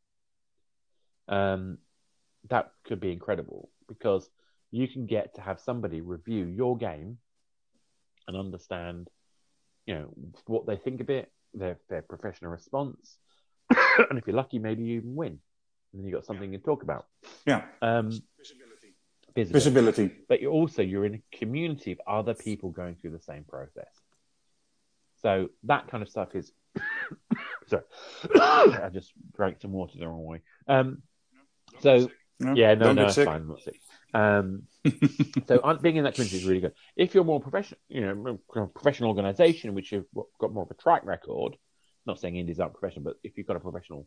[1.28, 1.78] um,
[2.48, 4.28] that could be incredible because
[4.70, 7.18] you can get to have somebody review your game
[8.26, 9.08] and understand,
[9.86, 10.08] you know,
[10.46, 13.16] what they think of it, their their professional response,
[14.10, 15.38] and if you're lucky, maybe you even win,
[15.96, 17.06] and then you got something to talk about.
[17.46, 17.62] Yeah.
[17.80, 18.94] Um, visibility.
[19.34, 19.52] visibility.
[19.52, 20.10] Visibility.
[20.28, 23.88] But you're also you're in a community of other people going through the same process.
[25.22, 26.52] So that kind of stuff is.
[27.66, 27.82] sorry,
[28.34, 30.42] I just drank some water the wrong way.
[30.68, 31.02] Um,
[31.80, 33.28] so no, yeah, no, no, it's fine.
[33.28, 33.80] I'm not sick.
[34.12, 34.64] Um,
[35.48, 36.74] so being in that community is really good.
[36.94, 38.38] If you're more professional, you know,
[38.74, 40.04] professional organisation, which you've
[40.38, 41.56] got more of a track record.
[42.06, 44.06] Not saying indies aren't professional, but if you've got a professional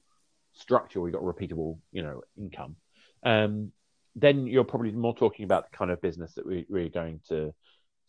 [0.53, 2.75] structure, you've got repeatable, you know, income,
[3.23, 3.71] um,
[4.15, 7.53] then you're probably more talking about the kind of business that we, we're going to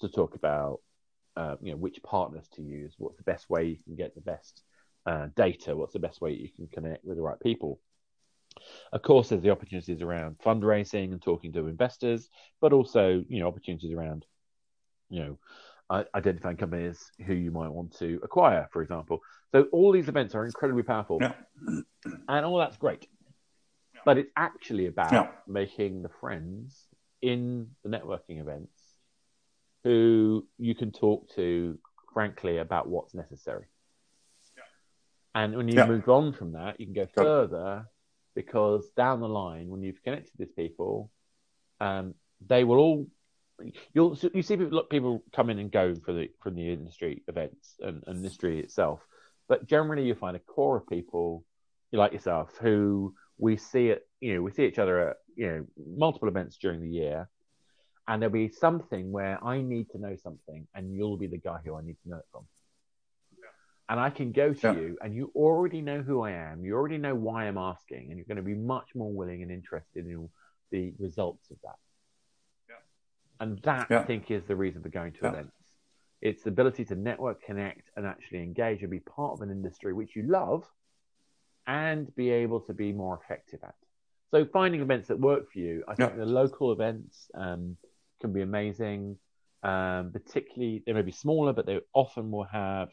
[0.01, 0.81] to talk about.
[1.37, 4.21] Uh, you know, which partners to use, what's the best way you can get the
[4.21, 4.63] best
[5.07, 7.81] uh, data, what's the best way you can connect with the right people.
[8.93, 12.29] Of course, there's the opportunities around fundraising and talking to investors,
[12.61, 14.27] but also you know opportunities around
[15.09, 15.39] you know
[15.91, 19.21] identifying companies who you might want to acquire, for example.
[19.53, 21.33] So all these events are incredibly powerful, yeah.
[22.29, 23.09] and all that's great.
[24.05, 25.29] But it's actually about yeah.
[25.47, 26.87] making the friends
[27.21, 28.73] in the networking events
[29.85, 31.79] who you can talk to
[32.15, 33.67] frankly about what's necessary.
[35.35, 35.87] And when you yeah.
[35.87, 37.87] move on from that, you can go further
[38.35, 41.11] because down the line, when you've connected these people,
[41.81, 42.15] um,
[42.47, 43.07] they will all
[43.93, 47.77] you'll you see people, people come in and go for the from the industry events
[47.81, 49.01] and, and industry itself,
[49.49, 51.45] but generally you find a core of people
[51.93, 55.67] like yourself who we see it you know we see each other at you know
[55.97, 57.29] multiple events during the year
[58.07, 61.59] and there'll be something where I need to know something and you'll be the guy
[61.65, 62.47] who I need to know it from
[63.91, 64.73] and I can go to yeah.
[64.73, 66.65] you and you already know who I am.
[66.65, 69.51] You already know why I'm asking, and you're going to be much more willing and
[69.51, 70.29] interested in
[70.71, 71.75] the results of that.
[73.41, 73.47] Yeah.
[73.47, 74.01] And that, yeah.
[74.01, 75.53] I think, is the reason for going to events.
[76.21, 79.95] It's the ability to network, connect, and actually engage and be part of an industry
[79.95, 80.65] which you love
[81.67, 83.75] and be able to be more effective at.
[84.31, 87.77] So, finding events that work for you, I think the local events um,
[88.21, 89.17] can be amazing.
[89.63, 92.89] Um, particularly, they may be smaller, but they often will have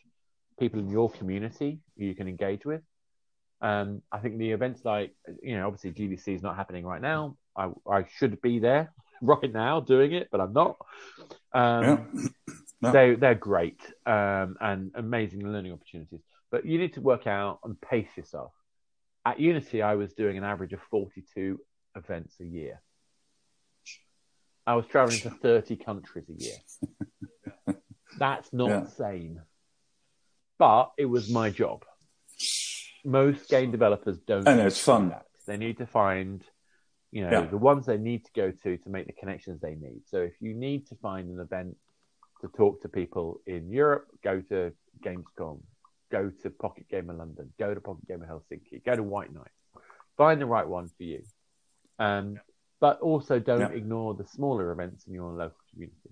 [0.60, 2.82] people in your community who you can engage with.
[3.62, 7.38] Um, I think the events like, you know, obviously GDC is not happening right now.
[7.56, 10.78] I, I should be there right now doing it, but I'm not.
[11.54, 12.28] Um, yeah.
[12.82, 12.92] no.
[12.92, 16.22] They, they're great um, and amazing learning opportunities.
[16.52, 18.54] But you need to work out and pace yourself.
[19.26, 21.60] At Unity, I was doing an average of 42
[21.96, 22.82] events a year.
[24.66, 27.76] I was traveling to 30 countries a year.
[28.20, 28.86] That's not yeah.
[28.88, 29.42] sane
[30.58, 31.84] but it was my job.
[33.06, 34.48] Most game developers don't.
[34.48, 35.10] And it's fun.
[35.10, 35.26] That.
[35.46, 36.44] They need to find,
[37.12, 37.46] you know, yeah.
[37.46, 40.02] the ones they need to go to to make the connections they need.
[40.08, 41.78] So if you need to find an event
[42.42, 45.62] to talk to people in Europe, go to Gamescom,
[46.12, 49.52] go to Pocket Gamer London, go to Pocket Gamer Helsinki, go to White Night.
[50.18, 51.24] Find the right one for you.
[52.00, 52.40] Um, yeah.
[52.80, 53.70] But also don't yeah.
[53.70, 56.12] ignore the smaller events in your local community.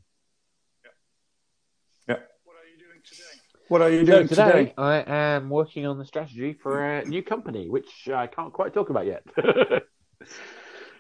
[2.08, 2.16] Yeah.
[2.44, 3.22] What are you doing today?
[3.68, 4.74] What are you doing so today, today?
[4.78, 8.90] I am working on the strategy for a new company, which I can't quite talk
[8.90, 9.24] about yet.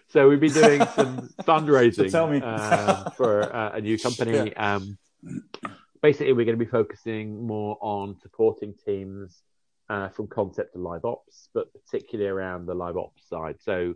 [0.08, 2.41] so we've been doing some fundraising so tell me.
[2.41, 4.53] um, for uh, a new company.
[4.56, 4.76] Yeah.
[4.76, 4.97] Um,
[6.01, 9.41] basically, we're going to be focusing more on supporting teams
[9.89, 13.58] uh, from concept to live ops, but particularly around the live ops side.
[13.62, 13.95] So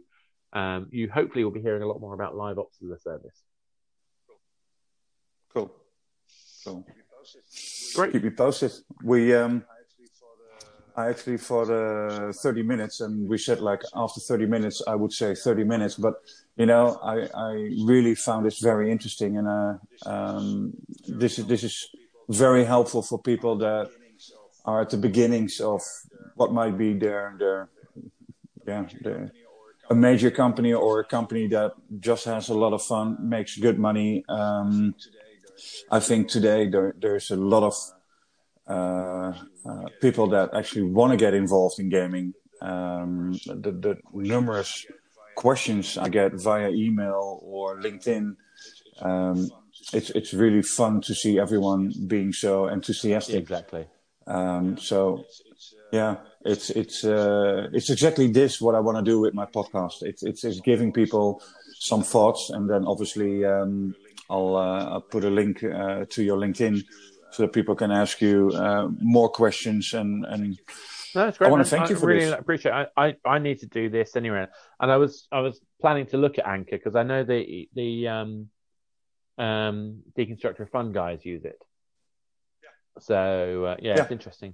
[0.54, 3.44] um, you hopefully will be hearing a lot more about live ops as a service.
[5.54, 5.72] Cool.
[6.66, 6.86] Cool.
[7.96, 8.14] Great.
[8.14, 8.72] Keep me posted.
[9.04, 9.79] We um, I
[10.98, 15.36] actually for the 30 minutes, and we said like after 30 minutes, I would say
[15.36, 16.16] 30 minutes, but
[16.58, 17.52] you know, I, I
[17.86, 19.74] really found this very interesting, and uh,
[20.06, 20.74] um,
[21.08, 21.90] this is this is
[22.28, 23.90] very helpful for people that
[24.66, 25.82] are at the beginnings of
[26.36, 27.70] what might be their their
[28.68, 29.32] yeah their,
[29.90, 33.80] a major company or a company that just has a lot of fun, makes good
[33.80, 34.24] money.
[34.30, 34.94] Um,
[35.92, 37.99] I think today there, there's a lot of uh, uh,
[40.02, 42.34] people that actually want to get involved in gaming.
[42.62, 44.86] Um, the, the, numerous
[45.36, 48.36] questions I get via email or LinkedIn,
[49.02, 49.50] um,
[49.94, 53.36] it's it's really fun to see everyone being so enthusiastic.
[53.36, 53.88] Exactly.
[54.28, 55.24] Um, so,
[55.92, 60.04] yeah, it's it's uh, it's exactly this what I want to do with my podcast.
[60.04, 61.42] It's it's, it's giving people
[61.80, 63.96] some thoughts, and then obviously um,
[64.30, 66.84] I'll, uh, I'll put a link uh, to your LinkedIn
[67.32, 70.60] so that people can ask you uh, more questions and and.
[71.16, 71.48] No, that's great.
[71.48, 72.34] I want to thank I you for really this.
[72.40, 72.72] appreciate.
[72.72, 72.90] It.
[72.96, 74.46] I, I I need to do this anyway,
[74.80, 78.08] and I was I was planning to look at Anchor because I know the the
[78.08, 78.50] um
[79.40, 81.60] um Deconstructor of Fun guys use it.
[82.62, 82.70] Yeah.
[83.00, 84.04] So uh, yeah, Yeah.
[84.04, 84.54] it's interesting.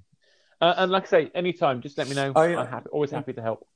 [0.62, 2.32] Uh, and like I say, anytime, just let me know.
[2.36, 3.68] I- I'm happy, always happy to help.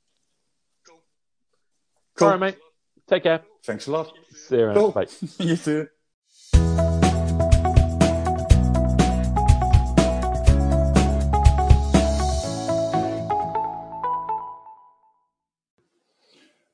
[2.16, 2.28] Cool.
[2.28, 2.58] All right, mate.
[3.10, 3.41] Take care.
[3.66, 4.14] Thanks a lot.
[4.34, 4.72] See you.
[4.74, 4.91] Cool.
[4.91, 5.08] Bye.
[5.39, 5.88] you too.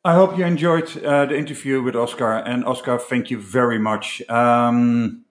[0.05, 2.33] I hope you enjoyed uh, the interview with Oscar.
[2.33, 4.21] And Oscar, thank you very much.
[4.29, 5.25] Um,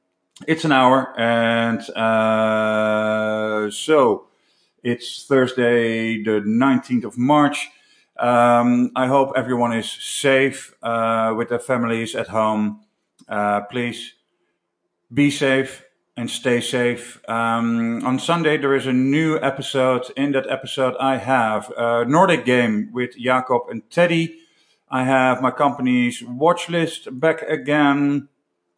[0.49, 4.27] it's an hour, and uh, so
[4.83, 7.69] it's Thursday, the 19th of March.
[8.19, 12.81] Um, I hope everyone is safe uh, with their families at home.
[13.29, 14.15] Uh, please
[15.13, 15.85] be safe
[16.17, 17.21] and stay safe.
[17.29, 20.11] Um, on Sunday, there is a new episode.
[20.17, 24.41] In that episode, I have a Nordic game with Jakob and Teddy.
[24.95, 28.29] I have my company's watch list back again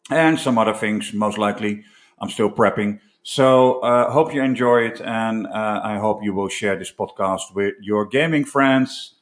[0.09, 1.83] and some other things, most likely.
[2.17, 3.01] I'm still prepping.
[3.21, 7.53] So, uh, hope you enjoy it and uh, I hope you will share this podcast
[7.53, 9.13] with your gaming friends.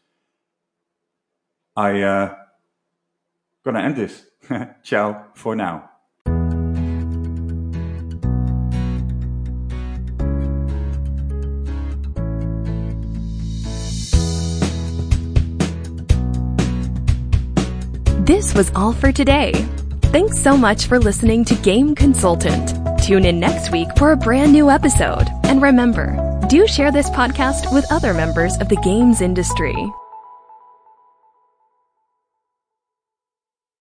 [1.75, 2.35] I uh,
[3.65, 4.27] gonna end this.
[4.83, 5.94] Ciao for now.
[18.25, 19.51] This was all for today.
[20.05, 22.73] Thanks so much for listening to Game Consultant.
[23.03, 25.27] Tune in next week for a brand new episode.
[25.43, 26.17] And remember,
[26.49, 29.75] do share this podcast with other members of the games industry.